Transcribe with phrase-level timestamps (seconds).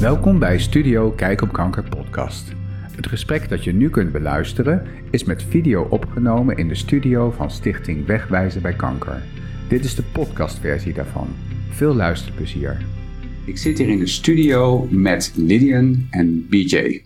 [0.00, 2.52] Welkom bij Studio Kijk op Kanker podcast.
[2.96, 7.50] Het gesprek dat je nu kunt beluisteren is met video opgenomen in de studio van
[7.50, 9.22] Stichting Wegwijzen bij Kanker.
[9.68, 11.28] Dit is de podcastversie daarvan.
[11.70, 12.86] Veel luisterplezier.
[13.44, 17.02] Ik zit hier in de studio met Lilian en BJ.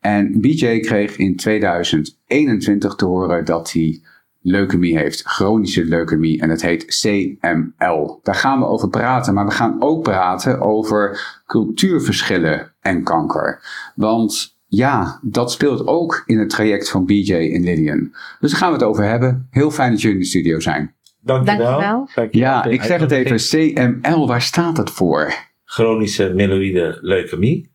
[0.00, 4.00] En BJ kreeg in 2021 te horen dat hij
[4.40, 8.20] leukemie heeft, chronische leukemie, en het heet CML.
[8.22, 13.60] Daar gaan we over praten, maar we gaan ook praten over cultuurverschillen en kanker.
[13.94, 18.14] Want ja, dat speelt ook in het traject van BJ en Lillian.
[18.40, 19.46] Dus daar gaan we het over hebben.
[19.50, 20.94] Heel fijn dat jullie in de studio zijn.
[21.20, 21.58] Dankjewel.
[21.58, 22.08] Dankjewel.
[22.14, 22.48] Dankjewel.
[22.48, 25.34] Ja, ik zeg het even, CML, waar staat het voor?
[25.64, 27.70] Chronische myeloïde leukemie.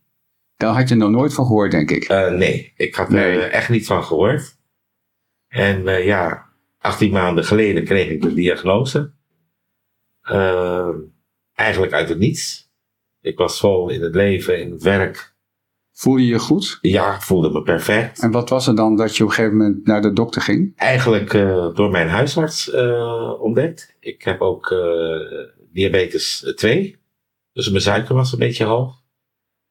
[0.58, 2.04] Daar had je nog nooit van gehoord, denk ik.
[2.04, 3.40] Eh, nee, ik had Nee.
[3.40, 4.56] er echt niet van gehoord.
[5.48, 6.46] En eh, ja,
[6.84, 9.12] 18 maanden geleden kreeg ik de diagnose.
[10.22, 10.90] Eh,
[11.54, 12.72] eigenlijk uit het niets.
[13.22, 15.36] Ik was vol in het leven, in het werk.
[15.92, 16.78] Voel je je goed?
[16.82, 18.22] Ja, ik voelde me perfect.
[18.22, 20.74] En wat was er dan dat je op een gegeven moment naar de dokter ging?
[20.76, 23.96] Eigenlijk eh, door mijn huisarts eh, ontdekt.
[24.00, 26.98] Ik heb ook eh, diabetes 2.
[27.54, 29.02] Dus mijn suiker was een beetje hoog.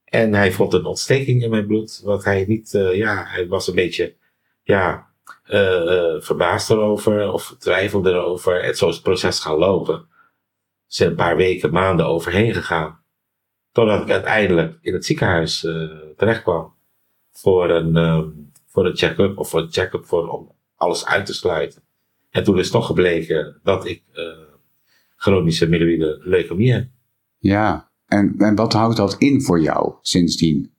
[0.05, 2.01] En hij vond een ontsteking in mijn bloed.
[2.05, 4.17] Wat hij niet, ja, hij was een beetje,
[4.63, 5.12] ja,
[5.43, 7.33] eh, verbaasd erover.
[7.33, 8.61] Of twijfelde erover.
[8.61, 9.95] En zo is het proces gaan lopen.
[9.95, 10.07] Er
[10.87, 13.01] zijn een paar weken, maanden overheen gegaan.
[13.73, 16.75] Totdat ik uiteindelijk in het ziekenhuis eh terecht kwam.
[17.33, 18.29] Voor een, ehm,
[18.67, 19.39] voor een check-up.
[19.39, 21.83] Of voor een check-up voor, om alles uit te sluiten.
[22.31, 24.25] En toen is toch gebleken dat ik eh,
[25.17, 26.89] chronische myeloïde leukemie heb.
[27.39, 27.91] Ja.
[28.07, 30.75] En, en wat houdt dat in voor jou sindsdien?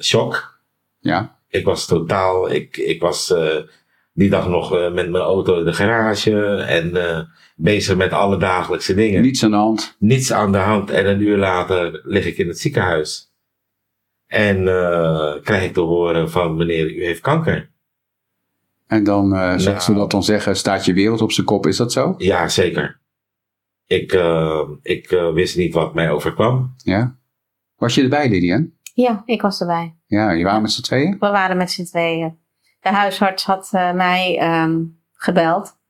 [0.00, 0.60] Shock.
[0.98, 1.41] Ja.
[1.52, 3.56] Ik was totaal, ik, ik was eh,
[4.12, 7.20] die dag nog eh, met mijn auto in de garage en eh,
[7.56, 9.22] bezig met alle dagelijkse dingen.
[9.22, 9.96] Niets aan de hand.
[9.98, 13.32] Niets aan de hand en een uur later lig ik in het ziekenhuis.
[14.26, 14.64] En
[15.42, 17.70] krijg ik te horen van meneer, u heeft kanker.
[18.86, 19.30] En dan,
[19.60, 19.98] zoals Nou.
[19.98, 21.66] dat dan zeggen, staat je wereld op zijn kop.
[21.66, 22.14] Is dat zo?
[22.18, 23.00] Ja, zeker.
[23.86, 24.12] Ik,
[24.82, 26.74] ik wist niet wat mij overkwam.
[26.76, 27.16] Ja.
[27.76, 28.72] Was je erbij, Lilian?
[28.94, 29.94] Ja, ik was erbij.
[30.06, 31.16] Ja, je waren met z'n tweeën?
[31.18, 32.38] We waren met z'n tweeën.
[32.80, 34.80] De huisarts had eh, mij ehm,
[35.12, 35.80] gebeld.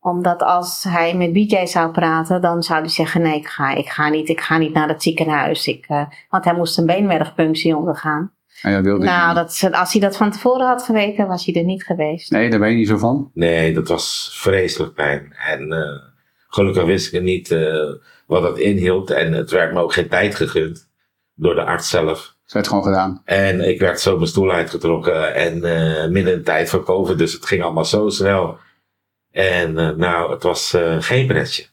[0.00, 3.88] Omdat als hij met BJ zou praten, dan zou hij zeggen: Nee, ik ga, ik
[3.88, 5.66] ga, niet, ik ga niet naar het ziekenhuis.
[5.66, 8.32] Ik, eh, want hij moest een beenmergpunctie ondergaan.
[8.62, 11.54] En dat wilde nou, dat, is- als hij dat van tevoren had geweten, was hij
[11.54, 12.30] er niet geweest.
[12.30, 13.30] Nee, daar ben je niet zo van.
[13.34, 15.34] Nee, dat was vreselijk pijn.
[15.46, 16.02] En eh,
[16.48, 17.92] gelukkig wist ik niet eh,
[18.26, 19.10] wat dat inhield.
[19.10, 20.88] En het werd me ook geen tijd gegund
[21.34, 22.33] door de arts zelf.
[22.44, 23.22] Het werd gewoon gedaan.
[23.24, 27.18] En ik werd zo mijn stoel uitgetrokken en eh, midden in de tijd van COVID,
[27.18, 28.58] dus het ging allemaal zo snel.
[29.30, 31.66] En eh, nou, het was eh, geen pretje.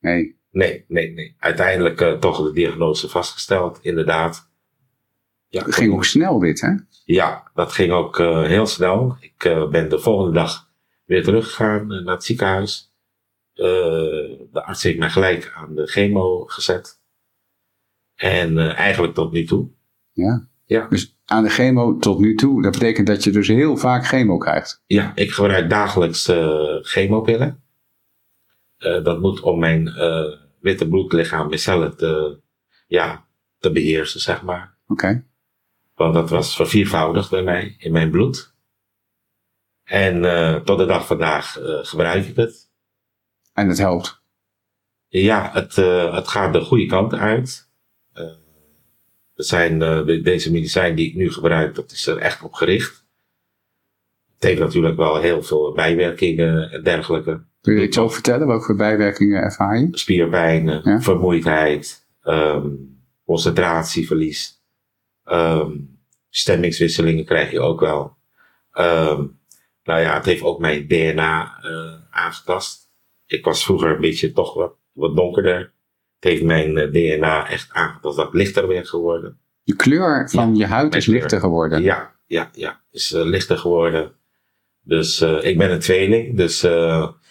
[0.00, 0.40] Nee.
[0.50, 1.36] Nee, nee, nee.
[1.38, 4.50] Uiteindelijk toch de diagnose vastgesteld, inderdaad.
[5.48, 6.70] Ja, Het ging ook snel dit, hè?
[7.04, 9.16] Ja, dat ging ook heel snel.
[9.20, 10.68] Ik ben de volgende dag
[11.04, 12.94] weer teruggegaan naar het ziekenhuis.
[13.52, 17.00] De arts heeft mij gelijk aan de chemo gezet.
[18.14, 19.70] En eigenlijk tot nu toe.
[20.12, 20.46] Ja.
[20.64, 20.86] Ja.
[20.88, 24.38] Dus aan de chemo tot nu toe, dat betekent dat je dus heel vaak chemo
[24.38, 24.82] krijgt.
[24.86, 27.62] Ja, ik gebruik dagelijks eh, chemopillen.
[28.76, 32.40] Eh, dat moet om mijn eh, witte bloedlichaam, mijn cellen te,
[32.86, 33.26] ja,
[33.58, 34.76] te beheersen, zeg maar.
[34.86, 35.24] Oké.
[35.94, 38.54] Want dat was verviervoudigd bij mij in mijn bloed.
[39.84, 40.22] En
[40.64, 42.70] tot de dag vandaag gebruik ik het.
[43.52, 44.22] En het helpt.
[45.08, 45.76] Ja, het,
[46.14, 47.70] het gaat de goede kant uit.
[49.44, 53.04] Zijn, eh, de- deze medicijn die ik nu gebruik, dat is er echt op gericht.
[54.34, 57.42] Het heeft natuurlijk wel heel veel bijwerkingen en dergelijke.
[57.60, 58.46] Kun je iets over vertellen?
[58.46, 59.88] Welke voor bijwerkingen ervaar je?
[59.90, 61.00] Spierpijn, eh, Ja.
[61.00, 62.66] vermoeidheid, ehm,
[63.24, 64.62] concentratieverlies,
[65.24, 65.70] ehm,
[66.30, 68.16] stemmingswisselingen krijg je ook wel.
[68.72, 69.24] Ehm,
[69.84, 72.90] nou ja, het heeft ook mijn DNA eh, aangetast.
[73.26, 75.72] Ik was vroeger een beetje toch wat, wat donkerder.
[76.24, 79.38] Heeft mijn eh, DNA echt aangetast, wat lichter weer geworden.
[79.64, 81.18] De kleur van je huid is kleur.
[81.18, 81.82] lichter geworden.
[81.82, 82.80] Ja, ja, ja.
[82.90, 84.12] Is eh, lichter geworden.
[84.84, 86.36] Dus eh, ik ben een tweeling.
[86.36, 86.64] Dus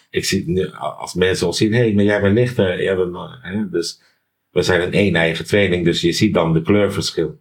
[0.09, 2.85] ik zie nu, als mensen ons zien, hé, hey, maar jij bent lichter.
[2.95, 4.01] Dan, eh, hè, dus
[4.49, 7.39] we zijn een een-eigen tweeling, dus je ziet dan de kleurverschil.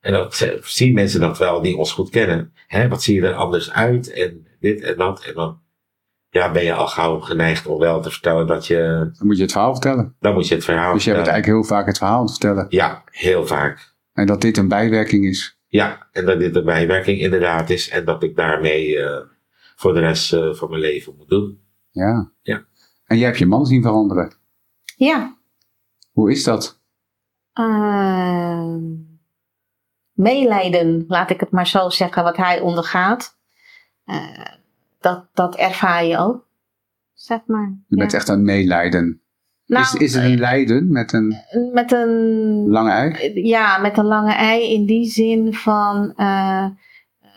[0.00, 2.52] En dan z- zien mensen dat wel, die ons goed kennen.
[2.66, 5.24] Hè, wat zie je er anders uit en dit en dat.
[5.24, 5.60] En dan
[6.36, 9.42] ja, ben je al gauw geneigd om wel te vertellen dat je, Dan moet je
[9.42, 10.16] het verhaal vertellen.
[10.20, 12.66] dan moet je het verhaal Dus je hebt eigenlijk heel vaak het verhaal te vertellen.
[12.68, 13.94] Ja, heel vaak.
[14.12, 15.58] En dat dit een bijwerking is.
[15.66, 19.20] Ja, en dat dit een bijwerking inderdaad is en dat ik daarmee eh,
[19.76, 21.60] voor de rest eh, van mijn leven moet doen.
[21.90, 22.30] Ja.
[22.42, 22.64] Ja.
[23.04, 24.34] En jij hebt je man zien veranderen.
[24.96, 25.36] Ja.
[26.12, 26.80] Hoe is dat?
[27.52, 28.78] Ehm,
[30.12, 33.38] meelijden, laat ik het maar zo zeggen, wat hij ondergaat.
[35.06, 36.46] Eh, dat, dat ervaar je ook,
[37.14, 37.74] zeg maar.
[37.88, 38.18] Je bent Ja.
[38.18, 39.20] echt aan het meelijden.
[39.66, 41.36] Nou, is, is het een lijden met een
[41.72, 43.46] Met een lange ei?
[43.46, 46.66] ja, met een lange ei in die zin van, eh,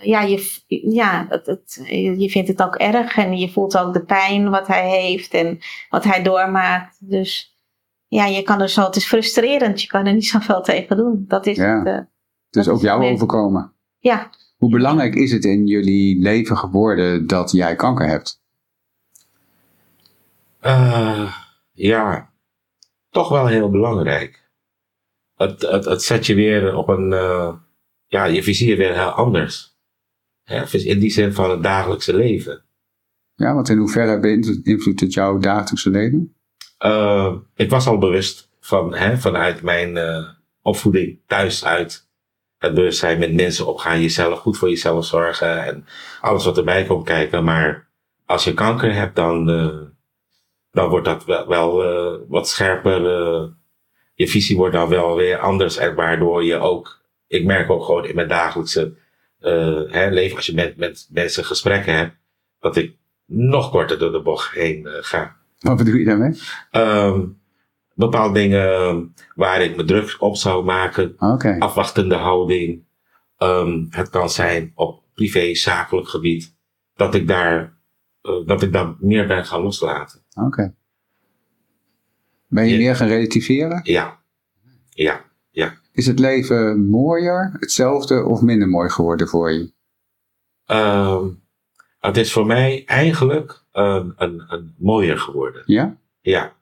[0.02, 0.62] ja, je,
[0.92, 1.82] ja het, het,
[2.18, 5.60] je vindt het ook erg en je voelt ook de pijn wat hij heeft en
[5.90, 6.98] wat hij doormaakt.
[7.10, 7.58] Dus
[8.08, 11.26] ja, je kan er zo, het is frustrerend, je kan er niet zoveel tegen doen.
[11.28, 11.78] Dat is Ja.
[11.78, 11.88] het.
[11.88, 11.94] eh,
[12.50, 13.74] Het is ook jou overkomen.
[14.00, 18.42] ja, Hoe belangrijk is het in jullie leven geworden dat jij kanker hebt?
[20.60, 21.36] Eh,
[21.72, 22.34] ja,
[23.10, 24.50] toch wel heel belangrijk.
[25.36, 27.54] Het, het, het zet je weer op een, eh,
[28.08, 29.78] ja, je vizier weer heel anders.
[30.72, 32.64] In die zin van het dagelijkse leven.
[33.36, 36.36] Ja, want in hoeverre beïnvloedt het jouw dagelijkse leven?
[36.78, 39.98] Eh, ik was al bewust van, hè, vanuit mijn
[40.62, 42.09] opvoeding thuis uit.
[42.60, 45.86] Het bewustzijn met mensen opgaan, jezelf goed voor jezelf zorgen en
[46.22, 47.44] alles wat erbij komt kijken.
[47.44, 47.88] Maar
[48.26, 49.78] als je kanker hebt, dan, eh,
[50.72, 53.06] dan wordt dat wel, wel eh, wat scherper.
[53.06, 53.44] eh,
[54.14, 58.06] je visie wordt dan wel weer anders en waardoor je ook, ik merk ook gewoon
[58.06, 58.94] in mijn dagelijkse
[59.90, 62.16] hè, leven, als je met, met mensen gesprekken hebt,
[62.60, 62.96] dat ik
[63.26, 66.40] nog korter door de bocht heen ga Wat bedoel je daarmee?
[66.72, 67.22] Ehm
[68.00, 69.04] bepaalde dingen ehm,
[69.36, 71.14] waar ik me druk op zou maken.
[71.60, 72.84] Afwachtende houding.
[73.38, 76.56] Ehm, het kan zijn op privé, zakelijk gebied.
[76.94, 77.78] Dat ik daar,
[78.22, 80.22] eh, dat ik daar meer ben gaan loslaten.
[80.34, 80.74] oké.
[82.48, 82.78] Ben je Ja.
[82.78, 83.80] meer gaan relativeren?
[83.84, 84.20] Ja.
[84.90, 85.26] Ja.
[85.52, 85.74] Ja.
[85.92, 89.72] Is het leven mooier, hetzelfde of minder mooi geworden voor je?
[90.66, 91.28] Ehm,
[92.00, 95.64] het is voor mij eigenlijk een, een, een mooier geworden.
[95.66, 95.98] Ja?
[96.22, 96.54] Ja.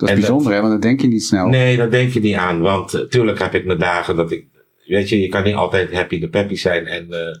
[0.00, 0.60] Dat is En bijzonder, hè?
[0.60, 1.46] Want dat denk je niet snel.
[1.46, 2.60] Nee, dat denk je niet aan.
[2.60, 4.48] Want uh, tuurlijk heb ik mijn dagen dat ik.
[4.86, 7.36] Weet je, je kan niet altijd happy de peppy zijn en uh,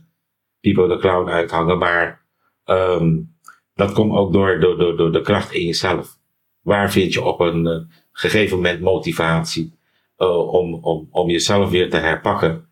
[0.60, 1.78] Pipo de clown uithangen.
[1.78, 2.26] Maar
[2.64, 3.36] um,
[3.74, 6.18] dat komt ook door, door, door, door de kracht in jezelf.
[6.60, 9.78] Waar vind je op een uh, gegeven moment motivatie
[10.16, 12.68] om, om, om jezelf weer te herpakken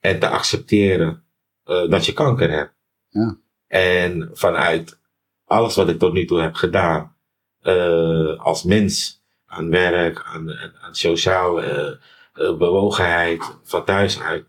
[0.00, 1.24] en te accepteren
[1.64, 2.74] dat je kanker hebt?
[3.08, 3.38] Ja.
[3.66, 4.98] En vanuit
[5.44, 7.16] alles wat ik tot nu toe heb gedaan,
[7.62, 9.23] uh, als mens,
[9.54, 14.44] aan werk, aan, aan sociaal uh, uh, bewogenheid, van thuis uit,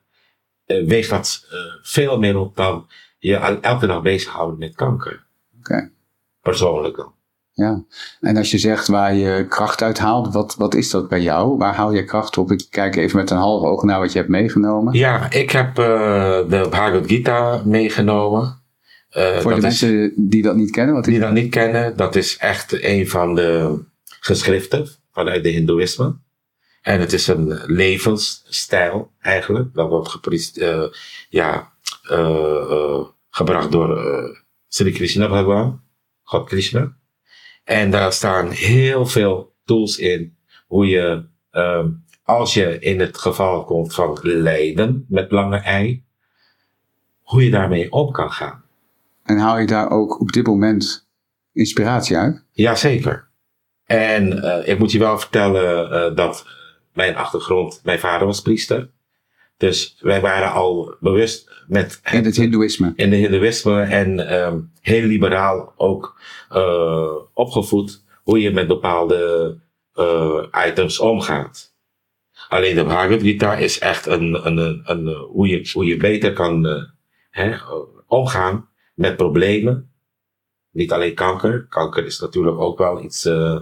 [0.65, 1.47] weegt dat
[1.81, 2.87] veel meer op dan
[3.17, 5.25] je elke dag bezighouden met kanker.
[5.59, 5.73] Oké.
[5.73, 5.91] Okay.
[6.41, 7.13] Persoonlijk dan.
[7.51, 7.83] Ja,
[8.19, 11.57] en als je zegt waar je kracht uit haalt, wat, wat is dat bij jou?
[11.57, 12.51] Waar haal je kracht op?
[12.51, 14.93] Ik kijk even met een half oog naar wat je hebt meegenomen.
[14.93, 15.85] Ja, ik heb uh,
[16.49, 18.61] de Bhagavad Gita meegenomen.
[19.17, 20.95] Uh, Voor de mensen is, die dat niet kennen?
[20.95, 23.79] Wat die dat niet kennen, dat is echt een van de
[24.25, 26.18] geschriften vanuit de Hindoeïsme.
[26.81, 29.74] En het is een levensstijl eigenlijk.
[29.74, 30.83] Dat wordt gepriest, uh,
[31.30, 31.72] ja,
[32.12, 34.00] uh, gebracht door
[34.68, 35.81] Sri Krishna Bhagavan,
[36.24, 36.95] God Krishna.
[37.63, 40.38] En daar staan heel veel tools in
[40.68, 41.25] hoe je,
[42.24, 46.04] als je in het geval komt van lijden met lange ei,
[47.22, 48.63] hoe je daarmee om kan gaan.
[49.24, 51.07] En haal je daar ook op dit moment
[51.51, 52.44] inspiratie uit?
[52.51, 53.27] Jazeker.
[53.85, 56.45] En uh, ik moet je wel vertellen uh, dat
[56.93, 58.89] mijn achtergrond, mijn vader was priester.
[59.57, 62.00] Dus wij waren al bewust met...
[62.03, 62.93] Het, in het hindoeïsme.
[62.95, 66.19] In de hindoeïsme en um, heel liberaal ook
[66.51, 69.60] uh, opgevoed hoe je met bepaalde
[70.67, 71.74] items omgaat.
[72.50, 76.33] Alleen de Bhagavad Gita is echt een, een, een, een hoe, je, hoe je beter
[76.33, 76.67] kan
[77.29, 77.55] hè,
[78.07, 79.91] omgaan met problemen.
[80.71, 81.65] Niet alleen kanker.
[81.69, 83.60] Kanker is natuurlijk ook wel iets uh,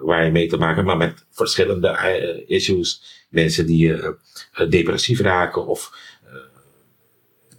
[0.00, 3.18] waar je mee te maken hebt, maar met verschillende uh, issues.
[3.28, 4.08] Mensen die uh,
[4.68, 5.92] depressief raken of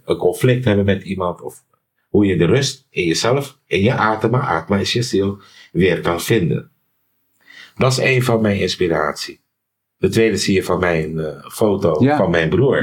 [0.04, 1.42] een conflict hebben met iemand.
[1.42, 1.64] Of
[2.08, 5.38] hoe je de rust in jezelf, in je atema, atma is je ziel,
[5.72, 6.70] weer kan vinden.
[7.76, 9.40] Dat is een van mijn inspiratie.
[9.96, 12.16] De tweede zie je van mijn uh, foto ja.
[12.16, 12.80] van mijn broer.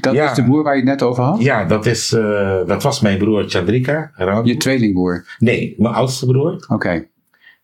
[0.00, 0.30] Dat ja.
[0.30, 1.42] is de broer waar je het net over had?
[1.42, 4.12] Ja, dat, is, uh, dat was mijn broer Chandrika.
[4.14, 4.46] Ram.
[4.46, 5.36] Je tweelingbroer?
[5.38, 6.52] Nee, mijn oudste broer.
[6.52, 6.72] Oké.
[6.74, 7.10] Okay.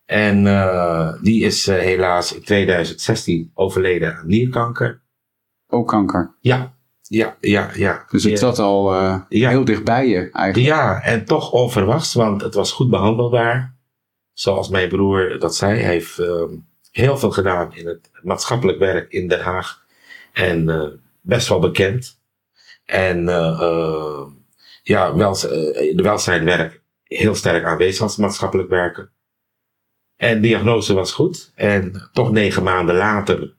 [0.09, 5.01] En uh, die is helaas in 2016 overleden aan nierkanker.
[5.67, 6.35] Ook kanker?
[6.41, 8.05] Ja, ja, ja, ja.
[8.09, 8.93] Dus het zat al
[9.29, 9.49] ja.
[9.49, 10.67] heel dichtbij je eigenlijk?
[10.67, 13.75] Ja, en toch onverwachts, want het was goed behandelbaar.
[14.33, 16.21] Zoals mijn broer dat zei, hij heeft
[16.91, 19.85] heel veel gedaan in het maatschappelijk werk in Den Haag.
[20.33, 20.65] En
[21.21, 22.19] best wel bekend.
[22.85, 24.21] En uh,
[24.83, 29.11] ja, wel, de welzijnwerk heel sterk aanwezig als maatschappelijk werken.
[30.19, 31.51] En de diagnose was goed.
[31.55, 33.53] En toch negen maanden later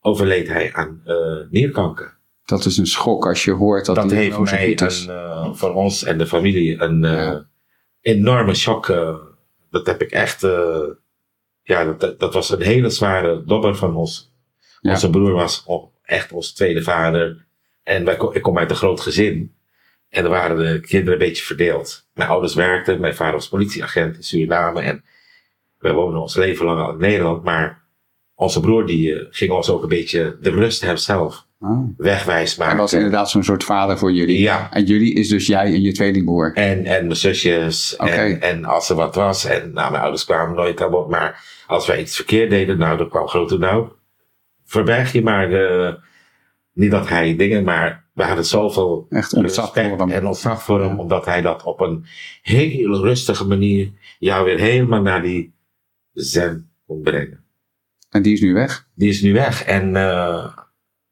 [0.00, 1.02] overleed hij aan
[1.50, 2.16] nierkanker.
[2.44, 5.74] Dat is een schok als je hoort dat, dat die heeft mij een, eh, voor
[5.74, 7.46] ons en de familie een eh, Ja.
[8.00, 8.86] enorme shock.
[9.70, 10.40] dat heb ik echt.
[11.62, 14.32] ja, dat- dat, was een hele zware dobber van ons.
[14.80, 14.90] Ja.
[14.90, 15.64] Onze broer was
[16.02, 17.46] echt onze tweede vader.
[17.82, 19.54] En wij, ik kom uit een groot gezin.
[20.08, 22.06] En er waren de kinderen een beetje verdeeld.
[22.14, 24.80] Mijn ouders werkten, mijn vader was politieagent in Suriname.
[24.80, 25.04] En
[25.78, 27.44] wij wonen ons leven lang al in Nederland.
[27.44, 27.82] Maar
[28.34, 31.88] onze broer die eh, ging ons ook een beetje de rust hemzelf Oh.
[31.96, 32.72] wegwijs maken.
[32.72, 34.40] Hij was inderdaad zo'n soort vader voor jullie.
[34.40, 34.72] Ja.
[34.72, 36.52] En jullie is dus jij en je tweelingbroer.
[36.54, 37.96] En, en mijn zusjes.
[37.96, 39.44] En, en als er wat was.
[39.44, 41.08] En nou, mijn ouders kwamen nooit aan bod.
[41.08, 42.78] Maar als wij iets verkeerd deden.
[42.78, 43.88] Nou, dan kwam grote nou.
[44.64, 45.52] Verberg je maar.
[45.52, 45.94] eh,
[46.72, 47.64] niet dat hij dingen.
[47.64, 50.10] Maar we hadden zoveel Echt ontzag voor hem.
[50.10, 50.98] En ontzag voor hem.
[51.00, 52.04] Omdat hij dat op een
[52.42, 53.90] hele rustige manier.
[54.18, 55.52] Jou weer helemaal naar die
[56.20, 57.44] zen kon brengen.
[58.08, 58.88] En die is nu weg.
[58.94, 59.64] Die is nu weg.
[59.64, 60.56] En eh,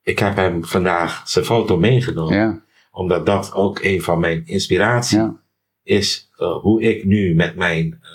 [0.03, 2.37] ik heb hem vandaag zijn foto meegenomen.
[2.37, 2.63] Ja.
[2.91, 5.41] Omdat dat ook een van mijn inspiratie ja.
[5.83, 8.11] is eh, hoe ik nu met mijn eh,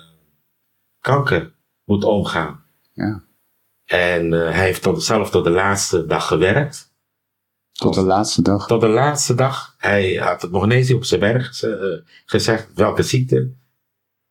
[1.00, 2.64] kanker moet omgaan.
[2.94, 3.24] Ja.
[3.86, 6.94] En hij heeft tot, zelf tot de laatste dag gewerkt.
[7.72, 8.68] Tot de laatste dag.
[8.68, 9.76] Tot de laatste dag.
[9.78, 11.48] Hij had het nog ineens op zijn eh,
[12.26, 13.52] gezegd welke ziekte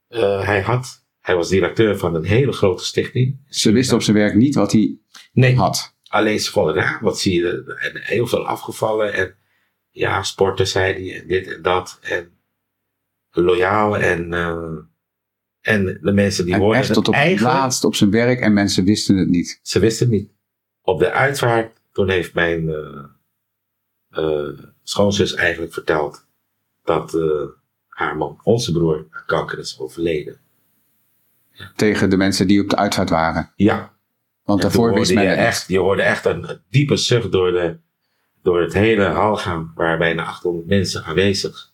[0.09, 1.00] hij had.
[1.31, 3.41] Hij was directeur van een hele grote stichting.
[3.49, 4.99] Ze wisten op zijn werk niet wat hij
[5.33, 5.97] Nee, had.
[6.09, 6.99] alleen ze vonden raar.
[7.03, 7.75] Wat zie je?
[7.79, 9.13] En heel veel afgevallen.
[9.13, 9.35] En
[9.91, 11.21] ja, sporten zei hij.
[11.21, 11.99] En dit en dat.
[12.01, 12.33] En
[13.31, 13.99] loyaal.
[13.99, 14.77] En, eh,
[15.61, 18.41] en de mensen die En hoorden echt het tot op het laatst op zijn werk
[18.41, 19.61] en mensen wisten het niet.
[19.63, 20.31] Ze wisten het niet.
[20.83, 23.05] Op de uitvaart, toen heeft mijn eh,
[24.11, 26.27] eh, schoonzus eigenlijk verteld
[26.85, 27.19] dat
[27.89, 30.41] haar man, onze broer, aan kanker is overleden.
[31.77, 33.53] Tegen de mensen die op de uitvaart waren.
[33.57, 33.93] Ja,
[34.45, 37.79] Want daarvoor wist je men het echt, je hoorde echt een, diepe zucht door, de,
[38.43, 41.73] door het hele hal gaan, waar bijna 800 mensen aanwezig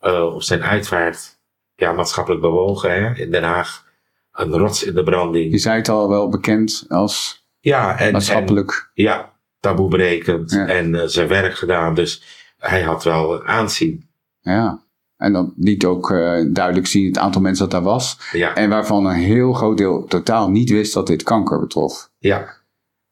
[0.00, 1.38] eh, op zijn uitvaart.
[1.76, 3.88] Ja, maatschappelijk bewogen hè, in Den Haag.
[4.32, 5.52] Een rots in de branding.
[5.52, 8.90] Je zei het al wel bekend als Ja, en, en, maatschappelijk.
[8.94, 10.66] Ja, taboe berekend Ja.
[10.66, 11.94] en eh, zijn werk gedaan.
[11.94, 12.22] Dus
[12.58, 14.08] hij had wel aanzien.
[14.40, 14.82] Ja.
[15.20, 18.18] En dan liet ook eh, duidelijk zien het aantal mensen dat daar was.
[18.32, 22.10] Ja, En waarvan een heel groot deel totaal niet wist dat dit kanker betrof.
[22.18, 22.56] ja,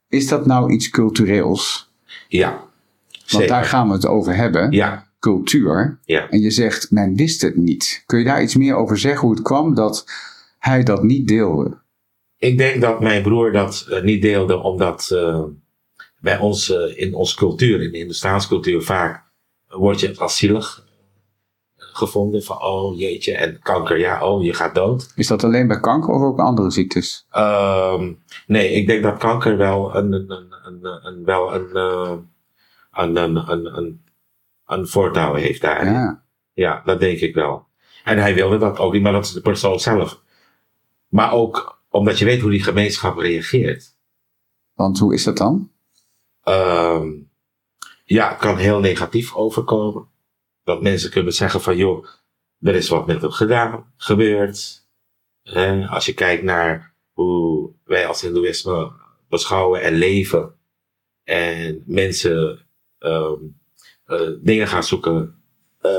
[0.09, 1.93] Is dat nou iets cultureels?
[2.29, 2.51] ja.
[2.51, 3.49] Want Zeker.
[3.49, 4.71] daar gaan we het over hebben.
[4.71, 5.99] Ja, Cultuur.
[6.05, 6.29] ja.
[6.31, 8.03] En je zegt, men wist het niet.
[8.07, 10.05] Kun je daar iets meer over zeggen hoe het kwam dat
[10.59, 11.79] hij dat niet deelde?
[12.39, 15.43] Ik denk dat mijn broer dat eh, niet deelde omdat eh,
[16.21, 19.23] bij ons in onze cultuur, in de Hindoestaanse cultuur, vaak
[19.69, 20.87] word je als zielig
[21.99, 22.43] gevonden.
[22.43, 25.13] Van oh jeetje, en kanker, ja, oh je gaat dood.
[25.17, 27.27] Is dat alleen bij kanker of ook bij andere ziektes?
[27.31, 28.13] Ehm,
[28.47, 30.31] nee, ik denk dat kanker wel een, een,
[30.65, 32.13] een, een, wel een, eh,
[32.93, 34.01] een, een, een,
[34.67, 35.93] een, voortouw heeft daarin.
[35.93, 36.23] Ja.
[36.53, 37.67] Ja, dat denk ik wel.
[38.05, 40.21] En hij wilde dat ook niet, maar dat is de persoon zelf.
[41.09, 43.97] Maar ook omdat je weet hoe die gemeenschap reageert.
[44.75, 45.71] Want hoe is dat dan?
[46.43, 47.09] Ehm,
[48.05, 50.09] ja, het kan heel negatief overkomen.
[50.69, 52.07] Dat mensen kunnen zeggen van, joh,
[52.61, 54.87] er is wat met hem gedaan, gebeurd.
[55.43, 58.93] Hè, als je kijkt naar hoe wij als hindoeïsme
[59.29, 60.55] beschouwen en leven.
[61.25, 62.67] En mensen
[62.99, 63.35] ehm,
[64.05, 65.43] eh, dingen gaan zoeken,
[65.81, 65.91] eh,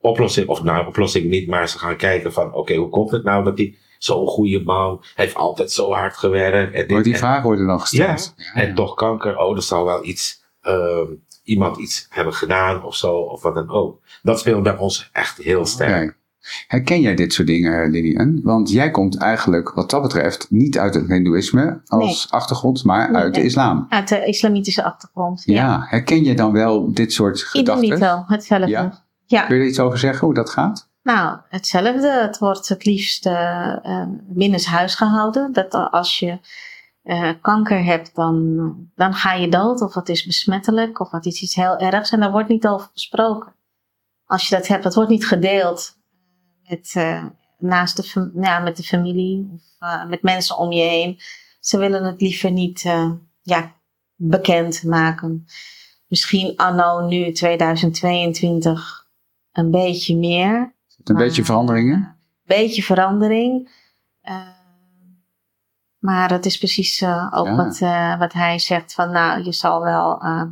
[0.00, 3.44] oplossing, of nou oplossing niet, maar ze gaan kijken van, oké, hoe komt het nou
[3.44, 6.72] dat hij zo'n goede man, heeft altijd zo hard gewerkt.
[6.74, 8.34] En dit Wordt die en- vragen worden dan gesteld?
[8.54, 11.06] en toch kanker, oh, er zal wel iets, ehm,
[11.46, 14.00] iemand iets hebben gedaan of zo, of wat dan ook.
[14.22, 16.16] Dat speelt bij ons echt heel sterk.
[16.66, 18.40] Herken jij dit soort dingen, Lilian?
[18.42, 23.22] Want jij komt eigenlijk, wat dat betreft, niet uit het Hindoeïsme als achtergrond, maar Nee,
[23.22, 23.86] uit de islam.
[23.88, 25.42] Uit de islamitische achtergrond.
[25.44, 25.54] Ja.
[25.54, 25.86] Ja.
[25.88, 27.88] herken je dan wel dit soort gedachten?
[27.88, 28.68] niet wel, hetzelfde.
[28.68, 29.04] Ja?
[29.26, 29.46] Ja.
[29.46, 30.88] Kun je er iets over zeggen hoe dat gaat?
[31.02, 32.08] Nou, hetzelfde.
[32.08, 35.52] Het wordt het liefst eh eh, binnenshuis gehouden.
[35.52, 36.38] Dat als je
[37.06, 39.80] eh, kanker hebt, dan, dan ga je dood.
[39.80, 42.10] Of het is besmettelijk, of het is iets heel ergs.
[42.10, 43.54] En daar wordt niet over gesproken.
[44.24, 45.96] Als je dat hebt, dat wordt niet gedeeld
[46.68, 47.24] met, eh,
[47.58, 51.18] naast de, ja, met de familie of eh, met mensen om je heen.
[51.60, 53.10] Ze willen het liever niet eh,
[53.42, 53.72] ja,
[54.14, 55.46] bekend maken.
[56.06, 59.06] Misschien anno nu 2022
[59.52, 60.74] een beetje meer.
[61.04, 62.16] Een beetje veranderingen?
[62.44, 63.70] eh, beetje verandering.
[64.20, 64.48] Eh,
[66.06, 67.56] maar het is precies eh, ook Ja.
[67.56, 70.42] wat, eh, wat hij zegt van nou, je zal wel eh,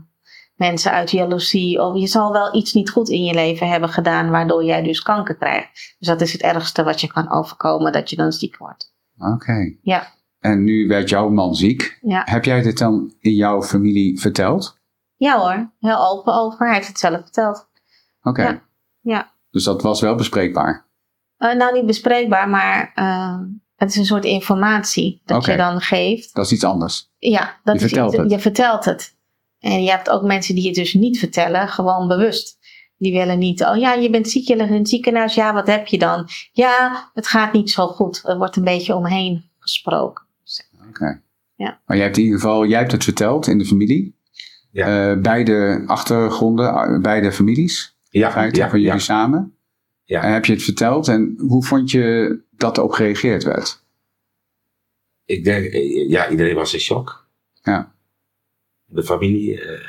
[0.54, 4.30] mensen uit jaloezie of je zal wel iets niet goed in je leven hebben gedaan
[4.30, 5.94] waardoor jij dus kanker krijgt.
[5.98, 8.92] Dus dat is het ergste wat je kan overkomen, dat je dan ziek wordt.
[9.18, 9.76] Oké.
[9.82, 10.06] Ja,
[10.38, 11.98] En nu werd jouw man ziek.
[12.00, 14.78] ja, Heb jij dit dan in jouw familie verteld?
[15.16, 16.66] Ja hoor, heel open over.
[16.66, 17.68] Hij heeft het zelf verteld.
[18.22, 18.42] Oké.
[18.42, 18.62] Ja,
[19.00, 19.32] ja.
[19.50, 20.86] Dus dat was wel bespreekbaar.
[21.38, 22.92] Nou, niet bespreekbaar, maar
[23.84, 26.34] het is een soort informatie dat je dan geeft.
[26.34, 27.10] Dat is iets anders.
[27.18, 28.30] Ja, dat Je is vertelt iets- het.
[28.30, 29.16] je vertelt het.
[29.58, 32.58] En je hebt ook mensen die het dus niet vertellen, gewoon bewust.
[32.98, 35.34] Die willen niet, oh ja, je bent ziek, je ligt in het ziekenhuis.
[35.34, 36.28] Ja, wat heb je dan?
[36.52, 38.22] Ja, het gaat niet zo goed.
[38.24, 40.24] Er wordt een beetje omheen gesproken.
[40.88, 41.20] Oké.
[41.56, 41.80] Ja.
[41.86, 44.16] Maar jij hebt in ieder geval, jij hebt het verteld in de familie.
[44.70, 45.10] Ja.
[45.10, 47.96] Eh, beide achtergronden, eh, beide families.
[48.10, 49.00] Ja, in feite, ja, van jullie ja.
[49.00, 49.53] samen.
[50.04, 50.22] Ja.
[50.22, 53.82] En heb je het verteld en hoe vond je dat erop gereageerd werd?
[55.24, 57.26] Ik denk, eh, ja, iedereen was in shock.
[57.62, 57.94] Ja.
[58.84, 59.60] De familie.
[59.60, 59.88] eh,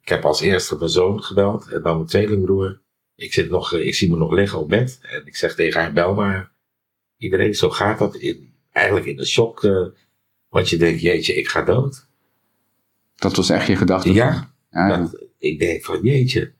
[0.00, 2.80] ik heb als eerste mijn zoon gebeld en dan mijn tweelingbroer.
[3.14, 5.80] Ik, zit nog, eh, ik zie me nog liggen op bed en ik zeg tegen
[5.80, 6.50] haar, bel maar.
[7.16, 8.16] Iedereen, zo gaat dat.
[8.16, 9.60] In, eigenlijk in de shock.
[10.48, 12.06] want je denkt, jeetje, ik ga dood.
[13.14, 14.12] Dat was echt je gedachte?
[14.12, 16.52] Ja, Ja, Dat, ik denk van, jeetje,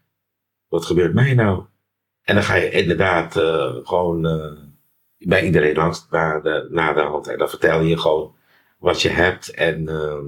[0.68, 1.64] wat gebeurt mij nou?
[2.28, 4.52] En dan ga je inderdaad eh, gewoon eh,
[5.18, 7.28] bij iedereen langs naar de, naar de hand.
[7.28, 8.34] En dan vertel je gewoon
[8.78, 9.50] wat je hebt.
[9.50, 10.24] En eh,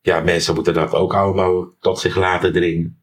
[0.00, 3.00] ja, mensen moeten dat ook allemaal tot zich laten dringen.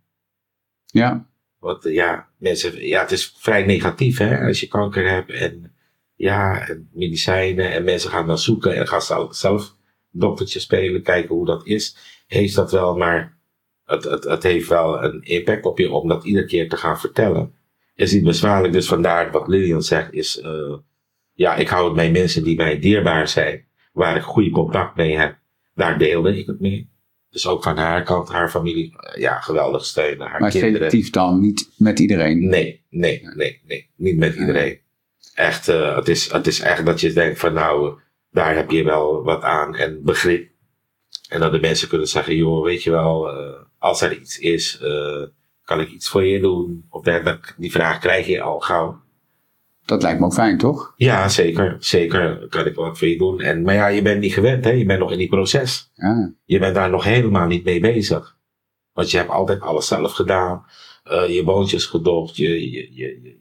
[0.86, 1.28] ja.
[1.60, 5.32] Want eh, ja, mensen, ja, het is vrij negatief hè, als je kanker hebt.
[5.32, 5.76] En
[6.16, 7.72] ja, en medicijnen.
[7.72, 9.76] En mensen gaan dan zoeken en gaan zelf, zelf
[10.12, 11.98] doktertje spelen, kijken hoe dat is.
[12.28, 13.38] Heeft dat wel, maar
[13.86, 17.00] het, het, het heeft wel een impact op je om dat iedere keer te gaan
[17.00, 17.54] vertellen.
[17.96, 20.76] Is niet bezwaarlijk, dus vandaar wat Lilian zegt, is eh,
[21.34, 25.18] ja, ik hou het bij mensen die mij dierbaar zijn, waar ik goede contact mee
[25.18, 25.38] heb.
[25.76, 26.90] Daar deelde ik het mee.
[27.30, 30.28] Dus ook van haar kant, haar familie, eh, ja, geweldig steunen.
[30.28, 30.76] Haar Maar kinderen.
[30.76, 32.50] selectief dan, niet met iedereen.
[32.50, 33.90] Nee, nee, nee, nee.
[33.96, 34.80] Niet met iedereen.
[35.34, 38.00] Echt, eh, het, is, het is echt dat je denkt van nou,
[38.32, 40.50] daar heb je wel wat aan en begrip.
[41.30, 44.80] En dat de mensen kunnen zeggen, joh, weet je wel, eh, als er iets is,
[44.82, 45.24] eh,
[45.66, 46.86] kan ik iets voor je doen?
[46.90, 47.04] Of
[47.58, 49.04] die vraag krijg je al gauw.
[49.86, 50.94] Dat lijkt me ook fijn, toch?
[50.96, 51.76] Ja, zeker.
[51.80, 53.42] Zeker kan ik wat voor je doen.
[53.42, 54.72] En, maar ja, je bent niet gewend, hè?
[54.72, 55.92] Je bent nog in die proces.
[55.94, 56.34] Ja.
[56.46, 58.38] Je bent daar nog helemaal niet mee bezig.
[58.94, 60.66] Want je hebt altijd alles zelf gedaan.
[61.04, 62.36] Eh, je boontjes gedopt.
[62.36, 63.40] Je, je, je, je,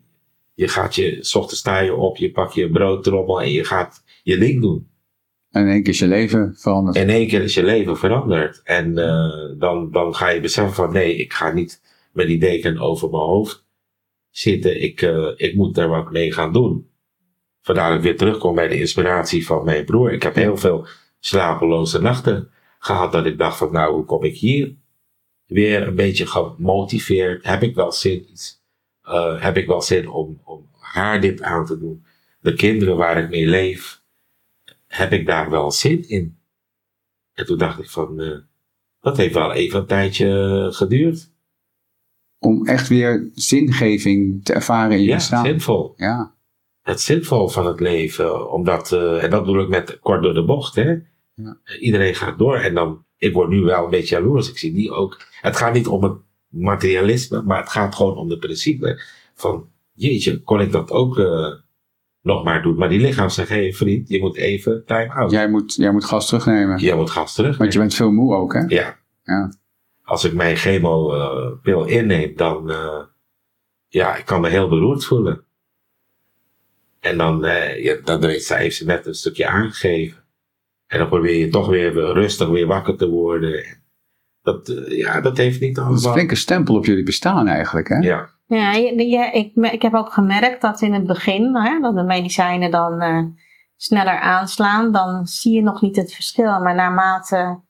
[0.55, 4.05] je gaat je, s ochtends sta je op, je pakt je broodtrommel en je gaat
[4.23, 4.89] je ding doen.
[5.51, 6.97] En in één keer is je leven veranderd.
[6.97, 8.61] In één keer is je leven veranderd.
[8.65, 11.81] En eh, dan, dan ga je beseffen van nee, ik ga niet
[12.15, 13.67] met die deken over mijn hoofd
[14.31, 14.83] zitten.
[14.83, 16.91] Ik, eh, ik moet er wat mee gaan doen.
[17.61, 20.13] Vandaar dat ik weer terugkom bij de inspiratie van mijn broer.
[20.13, 20.87] Ik heb heel veel
[21.19, 24.75] slapeloze nachten gehad dat ik dacht van nou, hoe kom ik hier?
[25.47, 27.45] Weer een beetje gemotiveerd.
[27.45, 28.63] Heb ik wel zin, iets,
[29.03, 32.05] eh, heb ik wel zin om, om haar dit aan te doen?
[32.41, 34.03] De kinderen waar ik mee leef,
[34.87, 36.39] heb ik daar wel zin in?
[37.33, 38.39] En toen dacht ik van, eh,
[39.01, 41.33] dat heeft wel even een tijdje geduurd.
[42.45, 45.45] Om echt weer zingeving te ervaren in je Ja, bestaan.
[45.45, 45.95] zinvol.
[45.97, 46.33] Ja.
[46.83, 48.53] Het zinvol van het leven.
[48.53, 50.75] Omdat, eh, en dat bedoel ik met kort door de bocht.
[50.75, 50.95] Hè?
[51.35, 51.57] Ja.
[51.81, 52.57] Iedereen gaat door.
[52.57, 54.51] En dan, ik word nu wel een beetje jaloers.
[54.51, 55.21] Ik zie die ook.
[55.41, 56.13] Het gaat niet om het
[56.49, 59.03] materialisme, maar het gaat gewoon om de principe.
[59.35, 61.53] Van, jeetje, kon ik dat ook eh,
[62.23, 62.77] nog maar doen.
[62.77, 65.31] Maar die lichaam zegt, hé hey, vriend, je moet even time out.
[65.31, 66.79] Jij, moet, jij moet gas terugnemen.
[66.79, 67.57] Jij moet gas terug.
[67.57, 68.61] Want je bent veel moe ook, hè?
[68.61, 68.97] Ja.
[69.23, 69.53] Ja.
[70.05, 73.01] Als ik mijn chemo-pil inneem, dan, eh,
[73.89, 75.45] ja, ik kan me heel beroerd voelen.
[77.01, 80.23] En dan, eh, ja, dan weet zij, heeft ze net een stukje aangegeven.
[80.87, 83.65] En dan probeer je toch weer rustig weer wakker te worden.
[84.43, 86.13] Dat, eh, ja, dat heeft niet Dat is een allemaal...
[86.13, 87.97] flinke stempel op jullie bestaan eigenlijk, hè?
[87.99, 91.95] Ja, Ja, je- je- ik, ik heb ook gemerkt dat in het begin, hè, dat
[91.95, 93.23] de medicijnen dan eh,
[93.77, 96.61] sneller aanslaan, dan zie je nog niet het verschil.
[96.61, 97.61] Maar naarmate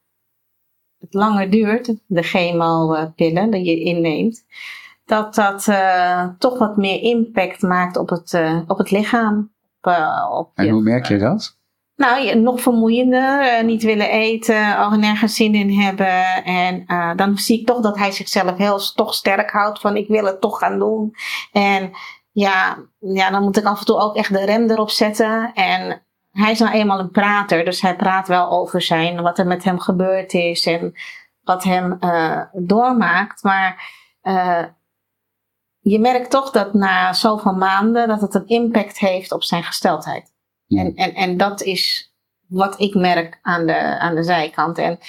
[0.99, 4.45] het langer duurt, de chemopillen die je inneemt,
[5.05, 9.53] dat dat eh, toch wat meer impact maakt op het, eh, op het lichaam.
[9.81, 11.57] Op, eh, op En je- hoe merk je dat?
[11.95, 16.43] nou, je- nog vermoeiender, niet willen eten, ook nergens zin in hebben.
[16.43, 20.25] En dan zie ik toch dat hij zichzelf heel toch sterk houdt van ik wil
[20.25, 21.15] het toch gaan doen.
[21.51, 21.91] En
[22.31, 25.51] ja, ja, dan moet ik af en toe ook echt de rem erop zetten.
[25.53, 26.04] En
[26.35, 29.63] hij is nou eenmaal een prater, dus hij praat wel over zijn, wat er met
[29.63, 30.93] hem gebeurd is en
[31.43, 33.43] wat hem eh, doormaakt.
[33.43, 34.63] Maar eh,
[35.79, 40.33] je merkt toch dat na zoveel maanden dat het een impact heeft op zijn gesteldheid.
[40.65, 40.81] Ja.
[40.81, 42.13] En, en, en dat is
[42.47, 44.77] wat ik merk aan de, aan de zijkant.
[44.77, 44.99] En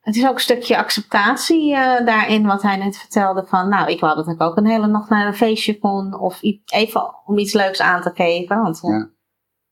[0.00, 3.46] het is ook een stukje acceptatie eh, daarin, wat hij net vertelde.
[3.46, 6.18] Van, nou, ik wou dat ik ook een hele nacht naar een feestje kon.
[6.18, 8.62] Of even om iets leuks aan te geven.
[8.62, 9.16] Want, Ja.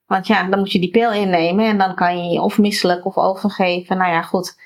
[0.07, 1.64] Want ja, dan moet je die pil innemen.
[1.66, 3.97] En dan kan je je of misselijk of overgeven.
[3.99, 4.64] Nou ja, goed.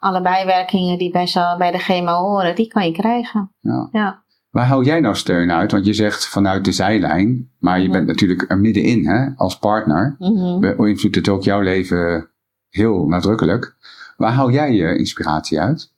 [0.00, 3.52] alle bijwerkingen die bij, zo, bij de chemo horen, die kan je krijgen.
[3.60, 3.88] Ja.
[3.92, 4.22] Ja.
[4.50, 5.72] Waar hou jij nou steun uit?
[5.72, 7.92] Want je zegt vanuit de zijlijn, maar je Mhm.
[7.92, 10.16] bent natuurlijk er middenin hè, als partner.
[10.18, 10.60] Mhm.
[10.76, 12.30] Beïnvloedt het ook jouw leven
[12.68, 13.76] heel nadrukkelijk.
[14.16, 15.92] Waar hou jij je inspiratie uit?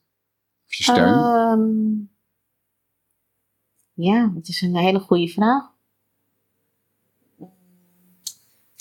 [0.67, 1.15] Of je steun?
[1.15, 1.61] Ehm,
[3.93, 5.63] ja, dat is een hele goede vraag.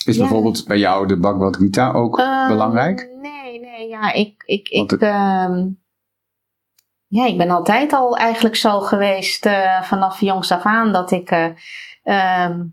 [0.06, 0.22] Is ja.
[0.22, 3.10] bijvoorbeeld bij jou de Bhagavad Gita ook Ehm, belangrijk?
[3.22, 5.68] Nee, nee, ja, ik, ik, ik, het- ehm,
[7.08, 11.30] ja, ik ben altijd al eigenlijk zo geweest eh, vanaf jongs af aan dat ik
[11.32, 11.50] eh,
[12.04, 12.66] ehm,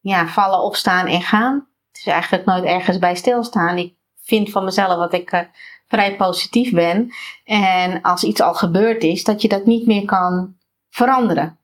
[0.00, 1.54] ja, vallen, opstaan en gaan.
[1.88, 3.76] Het is eigenlijk nooit ergens bij stilstaan.
[3.78, 5.40] Ik vind van mezelf dat ik eh,
[5.86, 7.10] vrij positief ben.
[7.44, 10.56] En als iets al gebeurd is, dat je dat niet meer kan
[10.88, 11.58] veranderen.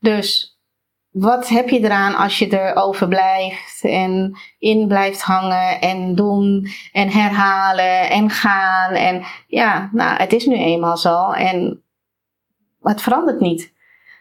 [0.00, 0.49] Dus
[1.10, 7.08] wat heb je eraan als je erover blijft en in blijft hangen en doen en
[7.08, 8.92] herhalen en gaan?
[8.92, 11.82] En ja, nou, het is nu eenmaal zo en
[12.80, 13.72] het verandert niet.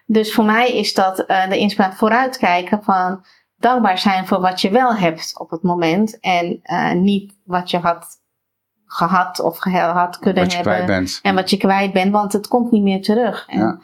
[0.06, 3.25] Dus voor mij is dat eh, de inspiratie vooruitkijken van
[3.58, 7.78] dankbaar zijn voor wat je wel hebt op het moment en eh, niet wat je
[7.78, 8.17] had
[8.86, 11.19] gehad of had kunnen Wat je hebben kwijt bent.
[11.23, 13.45] en wat je kwijt bent, want het komt niet meer terug.
[13.47, 13.80] En, Ja.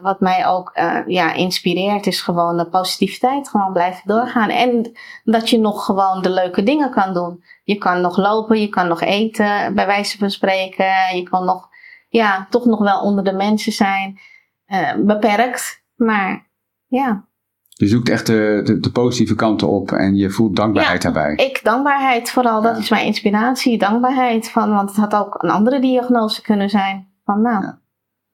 [0.00, 4.48] Wat mij ook eh, ja, inspireert is gewoon de positiviteit, gewoon blijven doorgaan.
[4.48, 4.92] En
[5.24, 7.42] dat je nog gewoon de leuke dingen kan doen.
[7.64, 11.16] Je kan nog lopen, je kan nog eten, bij wijze van spreken.
[11.16, 11.68] Je kan nog,
[12.08, 14.18] ja, toch nog wel onder de mensen zijn.
[14.64, 16.46] Eh, beperkt, maar
[16.86, 17.26] ja.
[17.68, 21.10] Je zoekt echt de, de, de positieve kanten op en je voelt dankbaarheid Ja.
[21.10, 21.46] daarbij.
[21.46, 22.82] Ik, dankbaarheid vooral, dat Ja.
[22.82, 23.78] is mijn inspiratie.
[23.78, 27.08] Dankbaarheid van, want het had ook een andere diagnose kunnen zijn.
[27.24, 27.78] Van nou, Ja.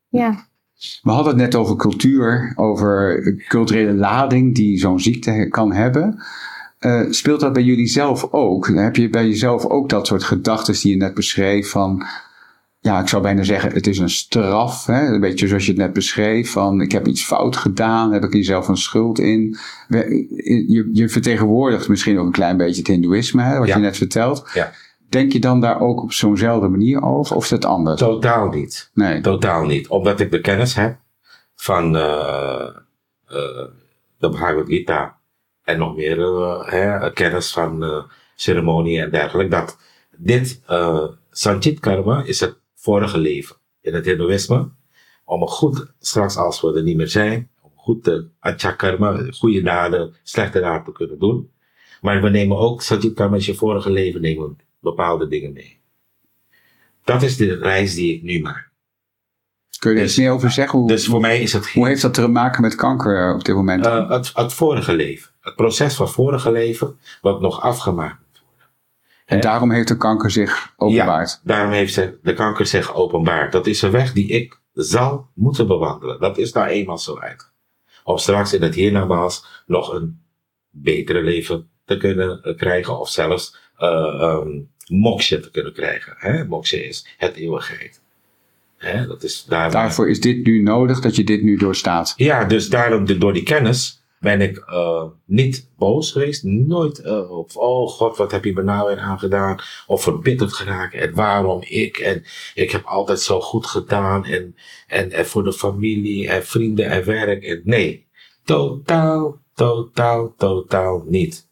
[0.08, 0.46] ja.
[1.02, 6.22] We hadden het net over cultuur, over culturele lading die zo'n ziekte kan hebben.
[6.78, 8.68] Eh, speelt dat bij jullie zelf ook?
[8.68, 12.06] Heb je bij jezelf ook dat soort gedachten die je net beschreef van,
[12.80, 15.06] ja, ik zou bijna zeggen, het is een straf, hè?
[15.06, 18.32] een beetje zoals je het net beschreef, van ik heb iets fout gedaan, heb ik
[18.32, 19.56] hier zelf een schuld in.
[19.88, 23.76] Je, je vertegenwoordigt misschien ook een klein beetje het hindoeïsme, hè, wat Ja.
[23.76, 24.50] je net vertelt.
[24.54, 24.72] Ja.
[25.14, 28.00] Denk je dan daar ook op zo'nzelfde manier over, of is dat anders?
[28.00, 28.90] Totaal niet.
[28.94, 29.20] Nee.
[29.20, 29.88] Totaal niet.
[29.88, 30.98] Omdat ik de kennis heb
[31.54, 32.66] van eh,
[33.26, 33.66] eh,
[34.18, 35.18] de Bhagavad Gita
[35.62, 39.50] en nog meer eh, hè, kennis van ceremonie en dergelijke.
[39.50, 39.78] Dat
[40.16, 40.62] dit
[41.30, 44.68] Sanchit Karma is het vorige leven in het Hindoeïsme.
[45.24, 49.26] Om een goed, straks als we er niet meer zijn, om goed de Acha Karma,
[49.30, 51.50] goede daden, slechte daden te kunnen doen.
[52.00, 55.80] Maar we nemen ook Sanchit Karma is je vorige leven, nemen bepaalde dingen mee.
[57.04, 58.72] Dat is de reis die ik nu maak.
[59.78, 60.78] Kun je er Dus- iets meer over zeggen?
[60.78, 63.44] Hoe, Dus voor mij is het geen hoe heeft dat te maken met kanker op
[63.44, 63.86] dit moment?
[63.86, 65.30] Eh, het, het vorige leven.
[65.40, 68.68] Het proces van vorige leven, wat nog afgemaakt moet worden.
[69.26, 71.40] en daarom heeft de kanker zich openbaard.
[71.44, 73.52] Daarom heeft ze, de kanker zich openbaard.
[73.52, 76.20] Dat is een weg die ik zal moeten bewandelen.
[76.20, 77.52] Dat is nou eenmaal zo uit.
[78.04, 80.22] Om straks in het hiernamaals nog een
[80.70, 82.98] betere leven te kunnen eh, krijgen.
[83.00, 86.14] Of zelfs uh, um, moksha te kunnen krijgen.
[86.16, 86.44] Hè?
[86.44, 88.00] Moksha is het eeuwigheid.
[88.76, 89.06] Hè?
[89.06, 92.12] Dat is daar waar- Daarvoor is dit nu nodig, dat je dit nu doorstaat.
[92.16, 96.42] Ja, dus daarom, de- door die kennis ben ik eh, niet boos geweest.
[96.44, 99.58] Nooit eh, op, oh god, wat heb je me nou weer aangedaan?
[99.86, 100.94] Of verbitterd geraakt.
[100.94, 101.98] En waarom ik?
[101.98, 104.24] En ik heb altijd zo goed gedaan.
[104.24, 107.42] En, en, en voor de familie en vrienden en werk.
[107.44, 108.06] En nee,
[108.44, 111.48] totaal, totaal, totaal niet.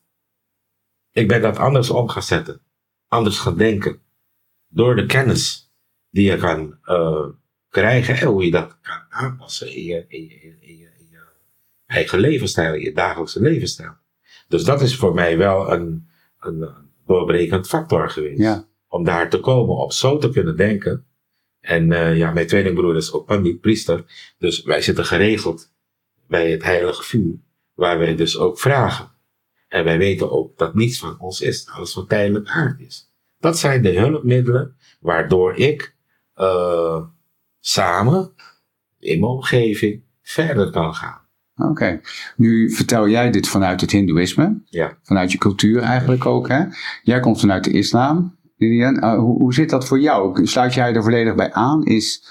[1.13, 2.61] Ik ben dat anders om gaan zetten.
[3.13, 4.01] Anders gaan denken.
[4.69, 5.73] Door de kennis
[6.11, 7.27] die je kan eh,
[7.69, 11.19] krijgen en hoe je dat kan aanpassen in je, in je, in je, in je
[11.87, 13.97] eigen levensstijl, in je dagelijkse levensstijl.
[14.49, 16.09] Dus dat is voor mij wel een,
[16.41, 16.69] een
[17.07, 18.39] doorbrekend factor geweest.
[18.39, 18.69] Ja.
[18.89, 21.07] Om daar te komen, om zo te kunnen denken.
[21.61, 24.05] En uh, ja, mijn tweelingbroer is ook niet priester.
[24.39, 25.73] Dus wij zitten geregeld
[26.27, 27.35] bij het heilige vuur.
[27.75, 29.12] Waar wij dus ook vragen.
[29.73, 31.69] En wij weten ook dat niets van ons is.
[31.71, 33.13] Alles van tijdelijk aard is.
[33.39, 35.95] Dat zijn de hulpmiddelen waardoor ik
[36.37, 37.03] uh,
[37.61, 38.33] samen
[38.99, 41.21] in mijn omgeving verder kan gaan.
[41.57, 41.71] Oké.
[41.71, 42.01] Okay.
[42.37, 44.63] Nu vertel jij dit vanuit het hindoeïsme.
[44.65, 44.99] Ja.
[45.03, 46.49] Vanuit je cultuur eigenlijk ook.
[46.49, 46.65] Hè?
[47.03, 48.39] Jij komt vanuit de islam.
[48.57, 49.05] Lilian.
[49.05, 50.47] Uh, hoe, hoe zit dat voor jou?
[50.47, 51.85] Sluit jij er volledig bij aan?
[51.85, 52.25] Is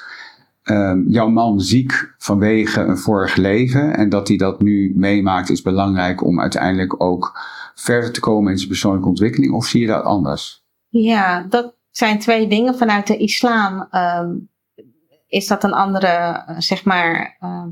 [0.64, 5.62] uh, jouw man ziek vanwege een vorig leven en dat hij dat nu meemaakt is
[5.62, 7.40] belangrijk om uiteindelijk ook
[7.76, 9.54] verder te komen in zijn persoonlijke ontwikkeling?
[9.54, 10.64] Of zie je dat anders?
[10.88, 12.76] Ja, dat zijn twee dingen.
[12.76, 14.50] Vanuit de islam um,
[15.28, 17.66] is dat een andere, zeg maar, uh,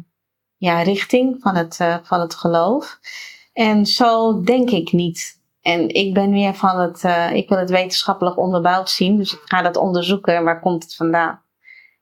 [0.57, 2.99] ja, richting van het, uh, van het geloof.
[3.53, 5.41] En zo denk ik niet.
[5.61, 9.17] En ik ben meer van het, uh, ik wil het wetenschappelijk onderbouwd zien.
[9.17, 10.43] Dus ik ga dat onderzoeken.
[10.43, 11.41] Waar komt het vandaan?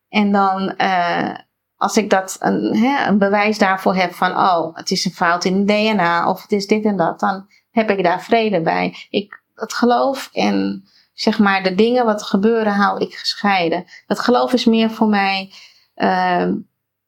[0.10, 1.36] En dan, uh,
[1.76, 5.46] als ik dat een, hè, een bewijs daarvoor heb van, oh, het is een fout
[5.46, 8.96] in het DNA of het is dit en dat, dan heb ik daar vrede bij.
[9.10, 13.86] Ik, het geloof en zeg maar de dingen wat gebeuren, hou ik gescheiden.
[14.08, 15.54] Het geloof is meer voor mij
[15.96, 16.52] uh,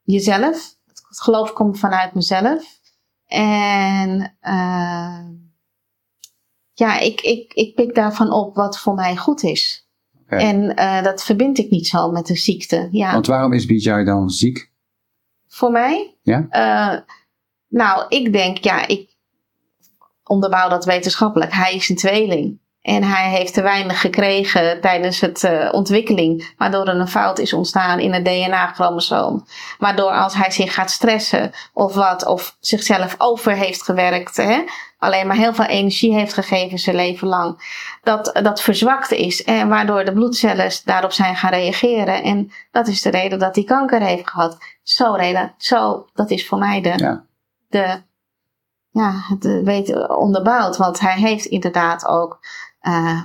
[0.02, 0.74] jezelf.
[1.08, 2.78] Het geloof komt vanuit mezelf.
[3.26, 5.20] En uh,
[6.72, 9.79] ja, ik, ik, ik pik daarvan op wat voor mij goed is.
[10.38, 12.88] En uh, dat verbind ik niet zo met de ziekte.
[12.90, 13.12] Ja.
[13.12, 14.70] Want waarom is Bijay dan ziek?
[15.48, 16.14] Voor mij?
[16.22, 16.46] Ja.
[16.50, 16.98] Uh,
[17.68, 19.16] nou, ik denk, ja, ik
[20.24, 21.52] onderbouw dat wetenschappelijk.
[21.52, 22.58] Hij is een tweeling.
[22.82, 27.52] En hij heeft te weinig gekregen tijdens het uh, ontwikkeling, waardoor er een fout is
[27.52, 29.46] ontstaan in het DNA-chromosoom.
[29.78, 34.62] Waardoor als hij zich gaat stressen of wat, of zichzelf over heeft gewerkt, hè,
[35.00, 37.58] alleen maar heel veel energie heeft gegeven zijn leven lang,
[38.02, 42.22] dat dat verzwakt is en waardoor de bloedcellen daarop zijn gaan reageren.
[42.22, 44.58] En dat is de reden dat hij kanker heeft gehad.
[44.82, 47.24] Zo reden, zo, dat is voor mij de, ja.
[47.68, 48.02] de
[48.90, 50.76] ja, het weet onderbouwd.
[50.76, 52.38] Want hij heeft inderdaad ook
[52.82, 53.22] uh,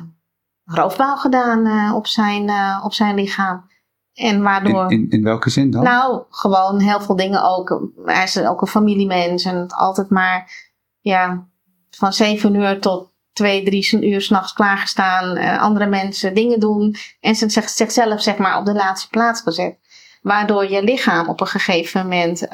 [0.65, 3.67] roofbouw gedaan uh, op, zijn, uh, op zijn lichaam.
[4.13, 4.91] En waardoor.
[4.91, 5.83] In, in, in, welke zin dan?
[5.83, 7.89] Nou, gewoon heel veel dingen ook.
[8.05, 10.51] Hij is ook een familiemens en altijd maar
[10.99, 11.47] ja,
[11.95, 15.37] van zeven uur tot twee, drie uur s'nachts klaargestaan.
[15.59, 16.95] andere mensen dingen doen.
[17.19, 19.77] En ze zegt zichzelf zeg maar op de laatste plaats gezet.
[20.21, 22.47] Waardoor je lichaam op een gegeven moment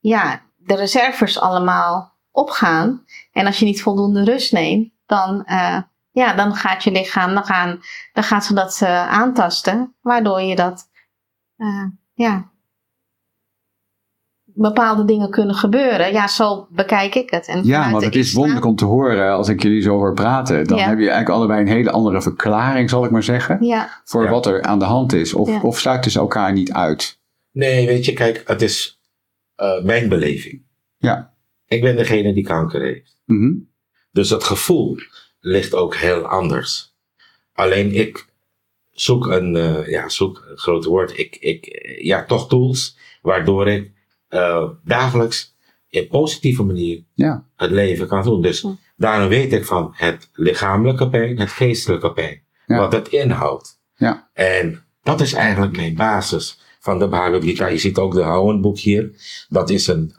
[0.00, 3.04] ja, de reserves allemaal opgaan.
[3.32, 5.44] En als je niet voldoende rust neemt, dan
[6.16, 7.80] ja, dan gaat je lichaam, dan, gaan,
[8.12, 10.90] dan gaat ze dat uh, aantasten, waardoor je dat,
[11.56, 12.50] uh, ja,
[14.58, 16.12] bepaalde dingen kunnen gebeuren.
[16.12, 17.46] Ja, zo bekijk ik het.
[17.46, 20.66] En ja, want het is wonderlijk om te horen als ik jullie zo hoor praten.
[20.66, 20.82] Dan ja.
[20.88, 24.00] heb je eigenlijk allebei een hele andere verklaring, zal ik maar zeggen, ja.
[24.04, 24.30] voor Ja.
[24.30, 25.34] wat er aan de hand is.
[25.34, 27.18] Of, of sluiten ze elkaar niet uit?
[27.52, 29.00] Nee, weet je, kijk, het is
[29.54, 30.62] eh, mijn beleving.
[30.98, 31.32] Ja.
[31.66, 33.20] Ik ben degene die kanker heeft.
[33.24, 33.52] Mhm.
[34.12, 34.96] Dus het gevoel
[35.40, 36.94] ligt ook heel anders.
[37.52, 38.26] Alleen ik
[38.92, 41.18] zoek een, eh, ja, zoek een groot woord.
[41.18, 43.94] Ik, ik, ja, toch tools waardoor ik
[44.36, 45.54] eh, dagelijks
[45.88, 47.44] in positieve manier Ja.
[47.56, 48.42] het leven kan doen.
[48.42, 52.42] Dus daarom weet ik van het lichamelijke pijn, het geestelijke pijn.
[52.66, 52.78] Ja.
[52.78, 53.80] Wat het inhoudt.
[53.96, 54.30] Ja.
[54.32, 57.66] En dat is eigenlijk mijn basis van de Bhagavad Gita.
[57.66, 59.10] Je ziet ook de Houwenboek hier.
[59.48, 60.12] Dat is een,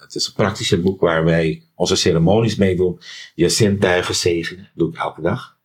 [0.00, 3.00] het is een praktische boek waar wij onze ceremonies mee doen.
[3.34, 4.70] Je zintuigen zegenen.
[4.74, 5.58] Doe ik elke dag.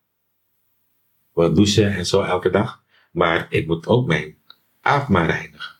[1.33, 2.83] We douchen en zo elke dag.
[3.11, 4.35] Maar ik moet ook mijn
[4.81, 5.75] adem reinigen.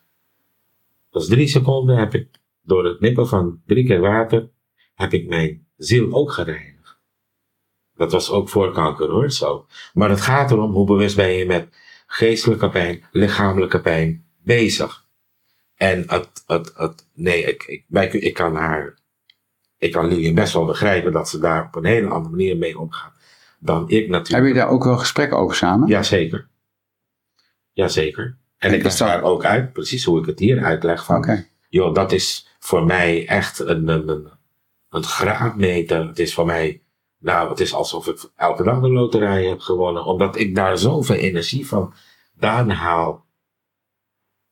[1.10, 2.28] Dus drie seconden heb ik
[2.62, 4.50] door het nippen van drie keer water,
[4.96, 7.00] heb ik mijn ziel ook gereinigd.
[7.93, 9.67] Dat was ook voor kanker hoor, zo.
[9.93, 11.76] Maar het gaat erom hoe bewust ben je met
[12.08, 15.06] geestelijke pijn, lichamelijke pijn bezig.
[15.76, 19.00] En het, het, het, nee, ik, ik, wij- ik kan haar,
[19.78, 22.80] ik kan Lilian best wel begrijpen dat ze daar op een hele andere manier mee
[22.80, 23.15] omgaat
[23.60, 24.46] dan ik natuurlijk.
[24.48, 25.88] jullie daar ook wel gesprekken over samen?
[25.88, 26.48] Jazeker.
[27.72, 28.38] Jazeker.
[28.58, 32.12] En ik leg daar ook uit, precies hoe ik het hier uitleg van, joh, dat
[32.12, 34.28] is voor mij echt een, een, een,
[34.89, 36.08] een graadmeter.
[36.08, 36.82] Het is voor mij,
[37.20, 41.15] nou, het is alsof ik elke dag de loterij heb gewonnen, omdat ik daar zoveel
[41.15, 41.93] energie van
[42.34, 43.26] daan haal.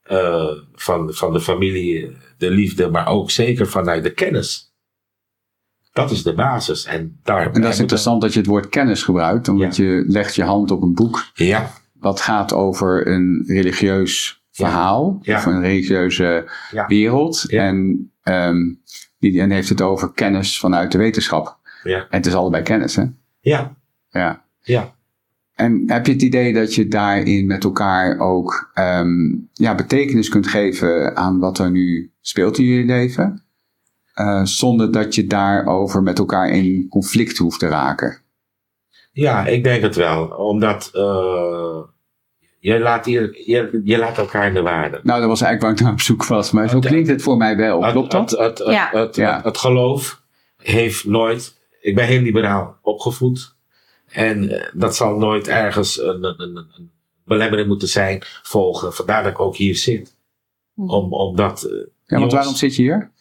[0.02, 4.74] Eh, van, van de familie, de liefde, maar ook zeker vanuit de kennis.
[5.92, 6.86] Dat is de basis.
[6.86, 10.36] En, daar En dat is interessant dat je het woord kennis gebruikt, omdat je legt
[10.36, 15.38] je hand op een boek Ja, wat gaat over een religieus verhaal, Ja.
[15.38, 16.88] of een religieuze Ja.
[16.88, 17.44] wereld.
[17.48, 17.64] Ja.
[17.64, 18.58] En ehm
[19.20, 21.58] Lilian heeft het over kennis vanuit de wetenschap.
[21.84, 23.04] ja, En het is allebei kennis, hè?
[23.40, 23.76] ja,
[24.10, 24.44] Ja.
[24.62, 24.94] ja.
[25.56, 30.48] En heb je het idee dat je daarin met elkaar ook ehm, ja, betekenis kunt
[30.48, 33.44] geven aan wat er nu speelt in jullie leven?
[34.14, 38.18] Eh, zonder dat je daarover met elkaar in conflict hoeft te raken.
[39.16, 40.26] Ja, ik denk het wel.
[40.28, 41.80] Omdat eh,
[42.60, 45.00] je, laat hier, je, je laat elkaar in de waarde.
[45.04, 47.22] Nou, dat was eigenlijk waar ik naar op zoek was, maar zo Het- klinkt het
[47.22, 47.80] voor mij wel.
[47.80, 48.40] Klopt Het, dat?
[48.40, 48.86] het, het, Ja.
[48.92, 49.42] het, het, Ja.
[49.44, 50.22] het geloof
[50.58, 51.60] heeft nooit.
[51.82, 53.56] Ik ben heel liberaal opgevoed.
[54.08, 56.92] En eh, dat zal nooit ergens een, een, een, een
[57.26, 58.94] belemmering moeten zijn, volgen.
[58.94, 60.16] Vandaar dat ik ook hier zit.
[60.76, 61.64] Om, omdat.
[61.64, 62.94] eh, Ja, want jongens, waarom zit je hier?
[62.94, 63.12] er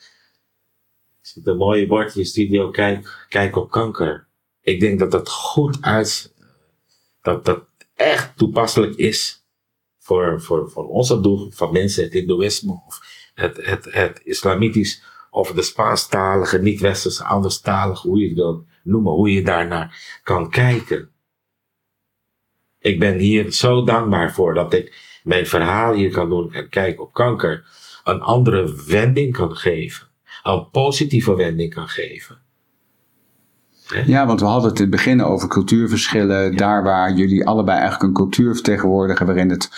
[1.20, 2.70] zit een mooie bord in je studio.
[2.70, 4.26] Kijk, kijk op kanker.
[4.64, 6.34] Ik denk dat dat goed uit.
[7.22, 9.42] Dat dat echt toepasselijk is.
[9.98, 13.00] Voor, voor, voor onze doel, van mensen, het Hindoeïsme of
[13.34, 19.32] het, het, het Islamitisch of de Spaanstalige, niet-Westerse, anderstalige, hoe je het wil noemen, hoe
[19.32, 21.10] je daarnaar kan kijken.
[22.78, 27.00] Ik ben hier zo dankbaar voor dat ik mijn verhaal hier kan doen en kijk
[27.00, 27.64] op kanker
[28.04, 30.06] een andere wending kan geven.
[30.42, 32.43] Een positieve wending kan geven.
[34.06, 36.56] Ja, want we hadden het in het begin over cultuurverschillen.
[36.56, 39.70] Daar waar jullie allebei eigenlijk een cultuur vertegenwoordigen waarin het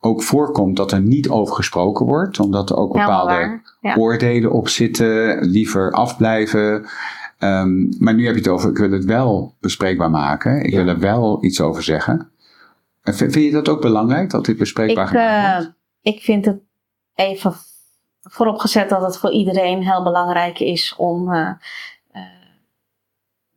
[0.00, 2.40] ook voorkomt dat er niet over gesproken wordt.
[2.40, 3.96] Omdat er ook bepaalde ja.
[3.96, 6.86] oordelen op zitten, liever afblijven.
[7.38, 10.64] Um, maar nu heb je het over, ik wil het wel bespreekbaar maken.
[10.64, 12.30] Ik wil er wel iets over zeggen.
[13.02, 15.76] Vind je dat ook belangrijk, dat dit bespreekbaar ik, gemaakt wordt?
[16.02, 16.60] Uh, ik vind het
[17.14, 17.54] even
[18.22, 21.50] vooropgezet dat het voor iedereen heel belangrijk is om uh,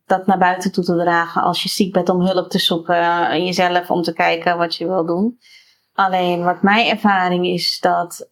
[0.05, 3.45] dat naar buiten toe te dragen als je ziek bent om hulp te zoeken en
[3.45, 5.39] jezelf om te kijken wat je wil doen.
[5.93, 8.29] Alleen wat mijn ervaring is dat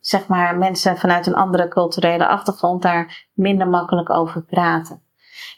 [0.00, 5.02] zeg maar mensen vanuit een andere culturele achtergrond daar minder makkelijk over praten.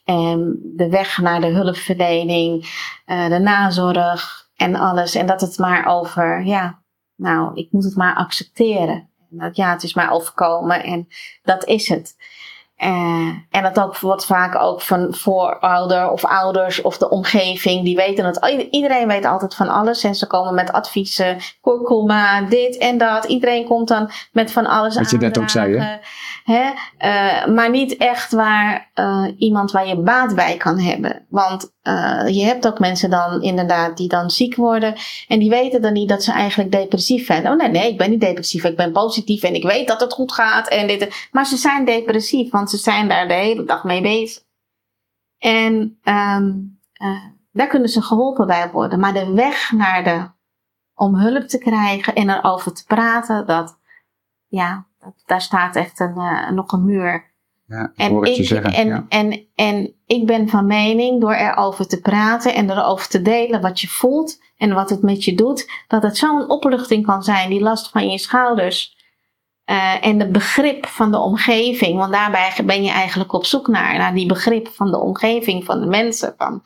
[0.04, 2.62] En de weg naar de hulpverlening,
[3.06, 5.14] uh, de nazorg en alles.
[5.14, 6.82] En dat het maar over, ja,
[7.16, 9.11] nou, ik moet het maar accepteren.
[9.30, 11.08] En dat, ja, het is maar overkomen en
[11.42, 12.16] dat is het.
[12.85, 17.97] Uh, en dat ook wordt vaak ook van voorouder of ouders of de omgeving, die
[17.97, 18.66] weten het.
[18.71, 23.25] Iedereen weet altijd van alles en ze komen met adviezen, kurkuma, dit en dat.
[23.25, 25.97] Iedereen komt dan met van alles Wat je net ook zei, hè?
[26.45, 26.71] hè?
[26.99, 31.27] Uh, maar niet echt waar uh, iemand waar je baat bij kan hebben.
[31.29, 31.71] Want
[32.27, 34.95] je hebt ook mensen dan inderdaad die dan ziek worden
[35.29, 37.49] en die weten dan niet dat ze eigenlijk depressief zijn.
[37.49, 40.12] Oh nee, nee, ik ben niet depressief, ik ben positief en ik weet dat het
[40.12, 40.68] goed gaat.
[40.68, 44.42] En dit, maar ze zijn depressief, want ze zijn daar de hele dag mee bezig.
[45.38, 49.00] En um, uh, daar kunnen ze geholpen bij worden.
[49.00, 50.30] Maar de weg naar de,
[50.94, 53.78] om hulp te krijgen en erover te praten, dat,
[54.46, 57.30] ja, dat, daar staat echt een, uh, nog een muur.
[57.66, 59.06] Ja, en, ik, zeggen, en, ja.
[59.08, 63.80] en, en ik ben van mening, door erover te praten en erover te delen wat
[63.80, 67.61] je voelt en wat het met je doet, dat het zo'n opluchting kan zijn, die
[67.61, 69.01] last van je schouders
[69.72, 73.98] uh, en het begrip van de omgeving, want daarbij ben je eigenlijk op zoek naar,
[73.98, 76.35] naar die begrip van de omgeving, van de mensen.
[76.38, 76.62] Van,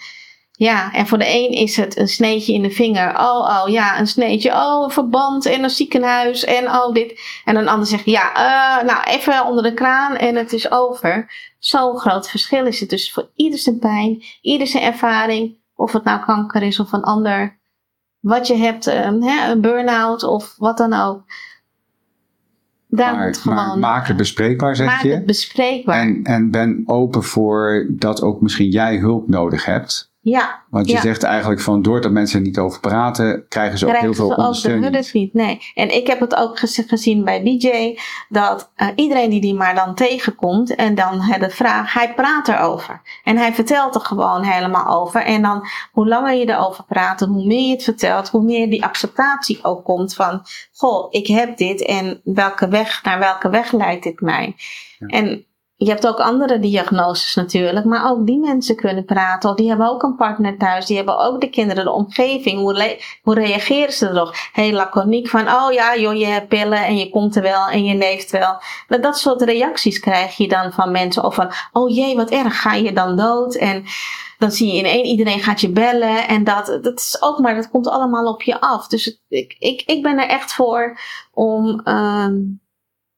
[0.52, 3.18] ja, en voor de een is het een sneetje in de vinger.
[3.18, 4.52] Oh, oh, ja, een sneetje.
[4.52, 7.20] Oh, een verband en een ziekenhuis en oh, dit.
[7.44, 11.32] En een ander zegt, ja, uh, nou, even onder de kraan en het is over.
[11.58, 15.58] Zo'n groot verschil is het dus voor ieder zijn pijn, ieder zijn ervaring.
[15.74, 17.58] Of het nou kanker is of een ander.
[18.20, 21.22] Wat je hebt, hè, een burn-out of wat dan ook.
[22.96, 25.10] Maar, moet gewoon, maar maak het bespreekbaar, zeg maak je.
[25.10, 26.00] het bespreekbaar.
[26.00, 30.05] En, en ben open voor dat ook misschien jij hulp nodig hebt.
[30.30, 31.00] Ja, Want je Ja.
[31.00, 34.26] zegt eigenlijk van doordat mensen er niet over praten, krijgen ze ook krijgen heel veel
[34.26, 34.92] ze ook de ondersteuning.
[34.94, 35.34] hulp niet.
[35.34, 35.60] Nee.
[35.74, 39.74] En ik heb het ook gez- gezien bij DJ, dat eh, iedereen die die maar
[39.74, 43.00] dan tegenkomt en dan de vraag, hij praat erover.
[43.24, 45.22] En hij vertelt er gewoon helemaal over.
[45.22, 48.70] En dan, hoe langer je erover praat, en hoe meer je het vertelt, hoe meer
[48.70, 53.72] die acceptatie ook komt van, goh, ik heb dit en welke weg, naar welke weg
[53.72, 54.54] leidt dit mij?
[54.98, 55.06] Ja.
[55.06, 55.44] En
[55.78, 59.50] je hebt ook andere diagnoses natuurlijk, maar ook die mensen kunnen praten.
[59.50, 62.58] Of die hebben ook een partner thuis, die hebben ook de kinderen, de omgeving.
[62.58, 64.34] Hoe, hoe reageren ze erop?
[64.52, 67.84] Heel laconiek van, oh ja, joh, je hebt pillen en je komt er wel en
[67.84, 68.60] je leeft wel.
[68.88, 71.24] Dat, dat soort reacties krijg je dan van mensen.
[71.24, 73.54] Of van, oh jee, wat erg, ga je dan dood?
[73.54, 73.84] En
[74.38, 76.28] dan zie je ineens, iedereen gaat je bellen.
[76.28, 78.88] En dat, dat is ook maar, dat komt allemaal op je af.
[78.88, 80.98] Dus ik, ik, ik ben er echt voor
[81.32, 82.34] om, ehm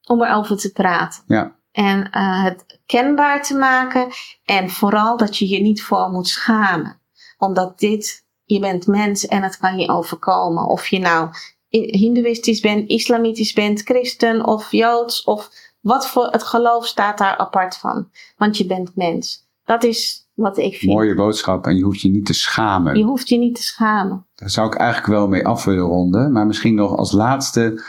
[0.09, 1.23] om erover te praten.
[1.27, 1.58] Ja.
[1.79, 4.09] En eh, het kenbaar te maken.
[4.45, 7.01] En vooral dat je je niet voor moet schamen.
[7.39, 10.67] Omdat dit, je bent mens en het kan je overkomen.
[10.67, 11.31] Of je nou
[11.69, 15.25] hindoeïstisch bent, islamitisch bent, christen of joods.
[15.25, 18.11] Of wat voor het geloof staat daar apart van.
[18.37, 19.47] Want je bent mens.
[19.65, 20.93] Dat is wat ik vind.
[20.93, 22.99] Mooie boodschap en je hoeft je niet te schamen.
[22.99, 24.27] Je hoeft je niet te schamen.
[24.35, 26.33] Daar zou ik eigenlijk wel mee af willen ronden.
[26.33, 27.83] Maar misschien nog als laatste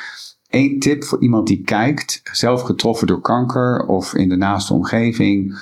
[0.49, 5.59] één tip voor iemand die kijkt, zelf getroffen door kanker of in de naaste omgeving.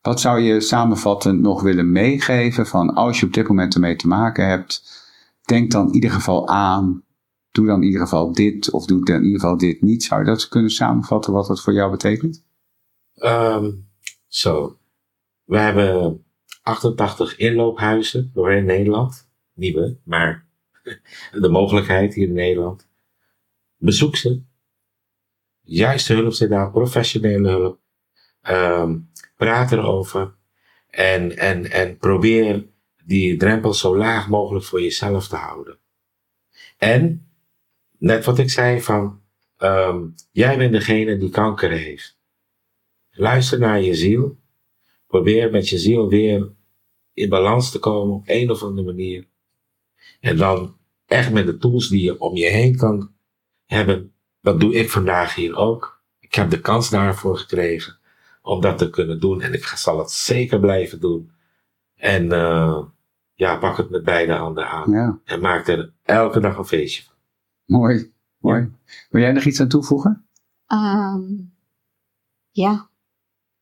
[0.00, 4.08] Wat zou je samenvattend nog willen meegeven van als je op dit moment ermee te
[4.08, 4.98] maken hebt,
[5.44, 7.02] denk dan in ieder geval aan,
[7.50, 10.02] doe dan in ieder geval dit of doe dan in ieder geval dit niet.
[10.02, 12.44] Zou je dat kunnen samenvatten wat dat voor jou betekent?
[13.14, 13.70] Ehm,
[14.26, 14.78] Zo.
[15.44, 16.24] We hebben
[16.62, 19.28] 88 inloophuizen doorheen Nederland.
[19.54, 20.46] Nieuwe, maar
[21.40, 22.89] de mogelijkheid hier in Nederland.
[23.80, 24.42] Bezoek ze.
[25.60, 27.80] Juiste hulp zit daar, professionele hulp.
[28.40, 28.98] Ehm,
[29.36, 30.34] praat erover.
[30.90, 32.66] En, en, en probeer
[33.04, 35.78] die drempel zo laag mogelijk voor jezelf te houden.
[36.76, 37.30] En,
[37.98, 39.22] net wat ik zei van,
[39.56, 42.18] ehm, jij bent degene die kanker heeft.
[43.10, 44.40] Luister naar je ziel
[45.10, 46.52] Probeer met je ziel weer
[47.12, 49.28] in balans te komen op een of andere manier.
[50.20, 50.76] En dan
[51.06, 53.14] echt met de tools die je om je heen kan
[53.70, 54.12] hebben.
[54.40, 56.02] Dat doe ik vandaag hier ook.
[56.18, 57.98] Ik heb de kans daarvoor gekregen
[58.42, 59.40] om dat te kunnen doen.
[59.40, 61.30] En ik zal het zeker blijven doen.
[61.96, 62.82] En uh,
[63.34, 64.90] ja, pak het met beide handen aan.
[64.90, 65.18] Ja.
[65.24, 67.14] En maak er elke dag een feestje van.
[67.64, 68.72] Mooi, mooi.
[69.10, 70.26] Wil jij nog iets aan toevoegen?
[70.72, 71.54] Um,
[72.50, 72.88] ja,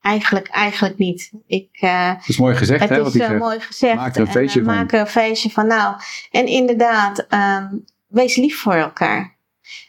[0.01, 1.33] eigenlijk, eigenlijk niet.
[1.47, 3.05] Ik, uh, dat is mooi gezegd, het hè?
[3.05, 3.97] Het is uh, mooi gezegd.
[3.97, 4.75] Maak er een feestje en, van.
[4.75, 5.67] Maak er een feestje van.
[5.67, 5.97] Nou,
[6.31, 9.37] en inderdaad, um, wees lief voor elkaar.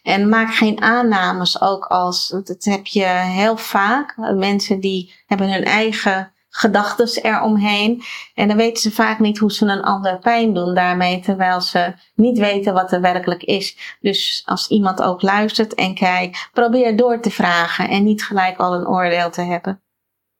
[0.03, 4.17] En maak geen aannames ook als, dat heb je heel vaak.
[4.35, 8.01] Mensen die hebben hun eigen gedachten eromheen.
[8.33, 11.93] En dan weten ze vaak niet hoe ze een ander pijn doen daarmee, terwijl ze
[12.15, 13.97] niet weten wat er werkelijk is.
[14.01, 18.73] Dus als iemand ook luistert en kijkt, probeer door te vragen en niet gelijk al
[18.73, 19.81] een oordeel te hebben.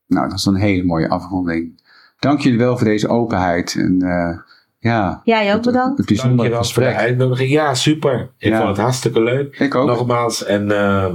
[0.08, 1.82] Nou, dat is een hele mooie afronding.
[2.20, 3.76] Dank jullie wel voor deze openheid.
[3.76, 4.38] En, uh,
[4.80, 5.98] ja, Jij ook bedankt.
[5.98, 7.08] Het, bijzondere Dankjewel voor de gesprek.
[7.10, 7.50] uitnodiging.
[7.52, 8.30] Ja, super.
[8.38, 8.58] Ik Ja.
[8.58, 9.60] vond het hartstikke leuk.
[9.60, 9.88] Ik ook.
[9.88, 10.44] Nogmaals.
[10.46, 11.06] En uh,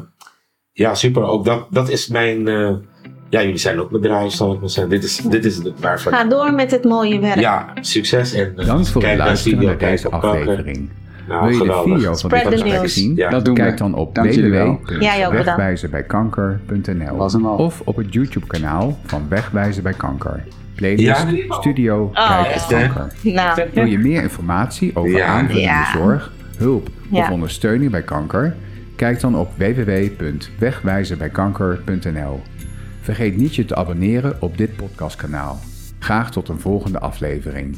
[0.73, 1.23] ja, super.
[1.23, 2.47] Ook dat, dat is mijn...
[2.49, 2.71] Uh,
[3.31, 4.93] ja, jullie zijn ook bedrijf, zal ik maar zeggen.
[4.93, 6.13] Dit is, dit is het waarvan...
[6.13, 7.41] Ga door met het mooie werk.
[7.41, 8.33] Ja, succes.
[8.33, 10.65] En, uh, Dank voor het kijk naar luisteren Studio naar deze Kijk op Kanker.
[11.29, 13.17] Nou, Wil je de video van Spread dit gesprek zien?
[13.17, 13.31] Ja.
[13.31, 13.77] Dat doen Kijk we.
[13.77, 14.81] dan op Dank jullie wel.
[15.01, 15.45] Jij ook bedankt.
[15.47, 17.57] wegwijzenbijkanker.nl Was hem al.
[17.57, 20.43] of op het YouTube kanaal van Wegwijzen bij Kanker.
[20.75, 21.27] Playlist Ja?
[21.49, 22.63] Studio Oh, Kijk op?
[22.69, 23.13] Kanker.
[23.23, 25.27] Nou, Wil je meer informatie over Ja.
[25.27, 25.93] aanvullende Ja.
[25.93, 27.21] zorg, hulp Ja.
[27.23, 28.55] of ondersteuning bij kanker?
[28.97, 32.41] Kijk dan op www.wegwijzenbijkanker.nl.
[33.01, 35.59] Vergeet niet je te abonneren op dit podcastkanaal.
[35.99, 37.77] Graag tot een volgende aflevering.